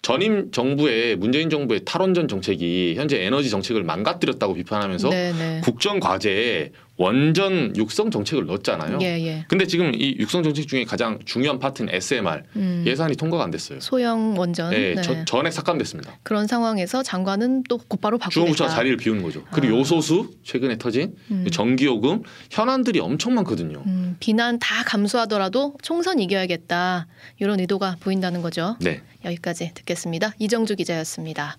전임 0.00 0.50
정부의 0.52 1.16
문재인 1.16 1.50
정부의 1.50 1.82
탈원전 1.84 2.28
정책이 2.28 2.94
현재 2.96 3.22
에너지 3.22 3.50
정책을 3.50 3.82
망가뜨렸다고 3.84 4.54
비판하면서 4.54 5.10
네네. 5.10 5.60
국정 5.64 6.00
과제에 6.00 6.72
원전 6.98 7.74
육성 7.76 8.10
정책을 8.10 8.46
넣었잖아요. 8.46 8.98
예, 9.02 9.06
예. 9.24 9.44
근데 9.48 9.66
지금 9.68 9.92
이 9.94 10.16
육성 10.18 10.42
정책 10.42 10.66
중에 10.66 10.82
가장 10.84 11.20
중요한 11.24 11.60
파트는 11.60 11.94
SMR 11.94 12.42
음. 12.56 12.82
예산이 12.84 13.14
통과가 13.14 13.44
안 13.44 13.52
됐어요. 13.52 13.78
소형 13.80 14.36
원전. 14.36 14.70
네, 14.70 14.94
네. 14.96 15.02
저- 15.02 15.24
전액 15.24 15.52
삭감됐습니다. 15.52 16.18
그런 16.24 16.48
상황에서 16.48 17.04
장관은 17.04 17.62
또 17.68 17.78
곧바로 17.78 18.18
바꾸겠다. 18.18 18.34
주무부처가 18.34 18.70
자리를 18.70 18.96
비우는 18.96 19.22
거죠. 19.22 19.44
그리고 19.52 19.76
아. 19.76 19.78
요소수 19.78 20.30
최근에 20.42 20.76
터진 20.78 21.14
음. 21.30 21.42
그 21.44 21.50
전기요금 21.50 22.24
현안들이 22.50 22.98
엄청 22.98 23.32
많거든요. 23.34 23.80
음, 23.86 24.16
비난 24.18 24.58
다 24.58 24.82
감수하더라도 24.84 25.74
총선 25.82 26.18
이겨야겠다. 26.18 27.06
이런 27.38 27.60
의도가 27.60 27.96
보인다는 28.00 28.42
거죠. 28.42 28.76
네. 28.80 29.02
여기까지 29.24 29.70
듣겠습니다. 29.74 30.34
이정주 30.40 30.74
기자였습니다. 30.74 31.58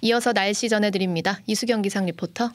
이어서 0.00 0.32
날씨 0.32 0.70
전해드립니다. 0.70 1.40
이수경 1.46 1.82
기상 1.82 2.06
리포터. 2.06 2.50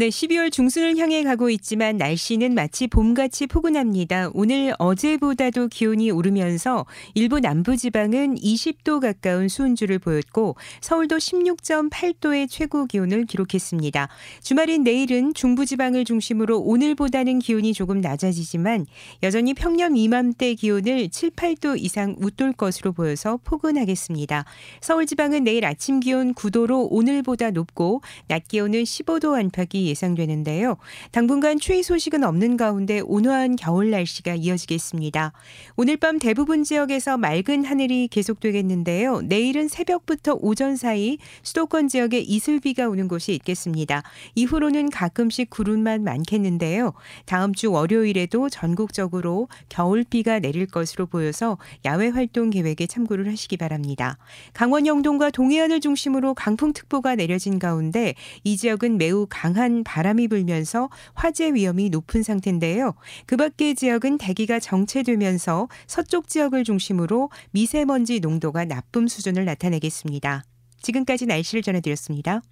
네, 0.00 0.08
12월 0.08 0.50
중순을 0.50 0.96
향해 0.96 1.22
가고 1.22 1.50
있지만 1.50 1.98
날씨는 1.98 2.54
마치 2.54 2.86
봄같이 2.86 3.46
포근합니다. 3.46 4.30
오늘 4.32 4.72
어제보다도 4.78 5.68
기온이 5.68 6.10
오르면서 6.10 6.86
일부 7.12 7.38
남부 7.38 7.76
지방은 7.76 8.36
20도 8.36 9.00
가까운 9.00 9.48
수온주를 9.48 9.98
보였고 9.98 10.56
서울도 10.80 11.18
16.8도의 11.18 12.48
최고 12.48 12.86
기온을 12.86 13.26
기록했습니다. 13.26 14.08
주말인 14.42 14.84
내일은 14.84 15.34
중부 15.34 15.66
지방을 15.66 16.06
중심으로 16.06 16.60
오늘보다는 16.60 17.38
기온이 17.40 17.74
조금 17.74 18.00
낮아지지만 18.00 18.86
여전히 19.22 19.52
평년 19.52 19.98
이맘때 19.98 20.54
기온을 20.54 21.10
7, 21.10 21.28
8도 21.32 21.78
이상 21.78 22.16
웃돌 22.18 22.54
것으로 22.54 22.92
보여서 22.92 23.38
포근하겠습니다. 23.44 24.46
서울 24.80 25.04
지방은 25.04 25.44
내일 25.44 25.66
아침 25.66 26.00
기온 26.00 26.32
9도로 26.32 26.88
오늘보다 26.90 27.50
높고 27.50 28.00
낮 28.28 28.48
기온은 28.48 28.84
15도 28.84 29.38
안팎이 29.38 29.89
예상되는데요. 29.90 30.76
당분간 31.10 31.58
추위 31.58 31.82
소식은 31.82 32.24
없는 32.24 32.56
가운데 32.56 33.00
온화한 33.00 33.56
겨울 33.56 33.90
날씨가 33.90 34.36
이어지겠습니다. 34.36 35.32
오늘 35.76 35.96
밤 35.96 36.18
대부분 36.18 36.64
지역에서 36.64 37.18
맑은 37.18 37.64
하늘이 37.64 38.08
계속되겠는데요. 38.08 39.22
내일은 39.22 39.68
새벽부터 39.68 40.38
오전 40.40 40.76
사이 40.76 41.18
수도권 41.42 41.88
지역에 41.88 42.20
이슬비가 42.20 42.88
오는 42.88 43.08
곳이 43.08 43.34
있겠습니다. 43.34 44.02
이후로는 44.34 44.90
가끔씩 44.90 45.50
구름만 45.50 46.04
많겠는데요. 46.04 46.92
다음 47.26 47.52
주 47.52 47.70
월요일에도 47.72 48.48
전국적으로 48.48 49.48
겨울비가 49.68 50.38
내릴 50.38 50.66
것으로 50.66 51.06
보여서 51.06 51.58
야외 51.84 52.08
활동 52.08 52.50
계획에 52.50 52.86
참고를 52.86 53.28
하시기 53.30 53.56
바랍니다. 53.56 54.18
강원 54.52 54.86
영동과 54.86 55.30
동해안을 55.30 55.80
중심으로 55.80 56.34
강풍특보가 56.34 57.16
내려진 57.16 57.58
가운데 57.58 58.14
이 58.44 58.56
지역은 58.56 58.98
매우 58.98 59.26
강한 59.28 59.79
바람이 59.84 60.28
불면서 60.28 60.90
화재 61.14 61.52
위험이 61.52 61.90
높은 61.90 62.22
상태인데요. 62.22 62.94
그 63.26 63.36
밖의 63.36 63.74
지역은 63.74 64.18
대기가 64.18 64.58
정체되면서 64.60 65.68
서쪽 65.86 66.28
지역을 66.28 66.64
중심으로 66.64 67.30
미세먼지 67.50 68.20
농도가 68.20 68.64
나쁨 68.64 69.08
수준을 69.08 69.44
나타내겠습니다. 69.44 70.44
지금까지 70.82 71.26
날씨를 71.26 71.62
전해드렸습니다. 71.62 72.42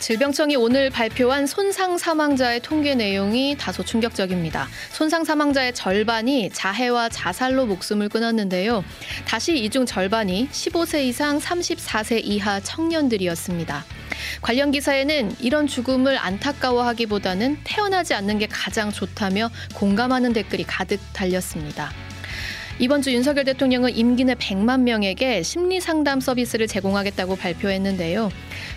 질병청이 0.00 0.56
오늘 0.56 0.88
발표한 0.88 1.46
손상 1.46 1.98
사망자의 1.98 2.60
통계 2.60 2.94
내용이 2.94 3.56
다소 3.58 3.84
충격적입니다. 3.84 4.66
손상 4.92 5.24
사망자의 5.24 5.74
절반이 5.74 6.50
자해와 6.52 7.10
자살로 7.10 7.66
목숨을 7.66 8.08
끊었는데요. 8.08 8.82
다시 9.26 9.58
이 9.58 9.70
중 9.70 9.86
절반이 9.86 10.48
15세 10.50 11.04
이상 11.04 11.38
34세 11.38 12.22
이하 12.24 12.58
청년들이었습니다. 12.60 13.84
관련 14.42 14.72
기사에는 14.72 15.36
이런 15.38 15.66
죽음을 15.68 16.18
안타까워하기보다는 16.18 17.58
태어나지 17.62 18.14
않는 18.14 18.38
게 18.38 18.48
가장 18.48 18.90
좋다며 18.90 19.50
공감하는 19.74 20.32
댓글이 20.32 20.64
가득 20.64 20.98
달렸습니다. 21.12 21.92
이번 22.80 23.02
주 23.02 23.12
윤석열 23.12 23.44
대통령은 23.44 23.94
임기 23.94 24.24
내 24.24 24.34
100만 24.34 24.80
명에게 24.80 25.42
심리 25.42 25.82
상담 25.82 26.18
서비스를 26.18 26.66
제공하겠다고 26.66 27.36
발표했는데요. 27.36 28.30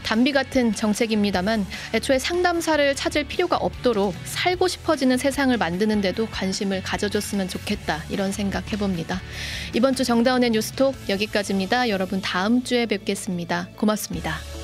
단비 0.04 0.34
같은 0.34 0.74
정책입니다만 0.74 1.66
애초에 1.94 2.20
상담사를 2.20 2.96
찾을 2.96 3.24
필요가 3.24 3.56
없도록 3.56 4.14
살고 4.26 4.68
싶어지는 4.68 5.18
세상을 5.18 5.58
만드는데도 5.58 6.28
관심을 6.28 6.84
가져줬으면 6.84 7.48
좋겠다 7.48 8.04
이런 8.10 8.34
생각 8.34 8.74
해봅니다. 8.74 9.22
이번 9.74 9.96
주 9.96 10.04
정다운의 10.04 10.50
뉴스톡 10.50 10.96
여기까지입니다. 11.08 11.88
여러분 11.88 12.20
다음 12.20 12.62
주에 12.62 12.86
뵙겠습니다. 12.86 13.70
고맙습니다. 13.78 14.63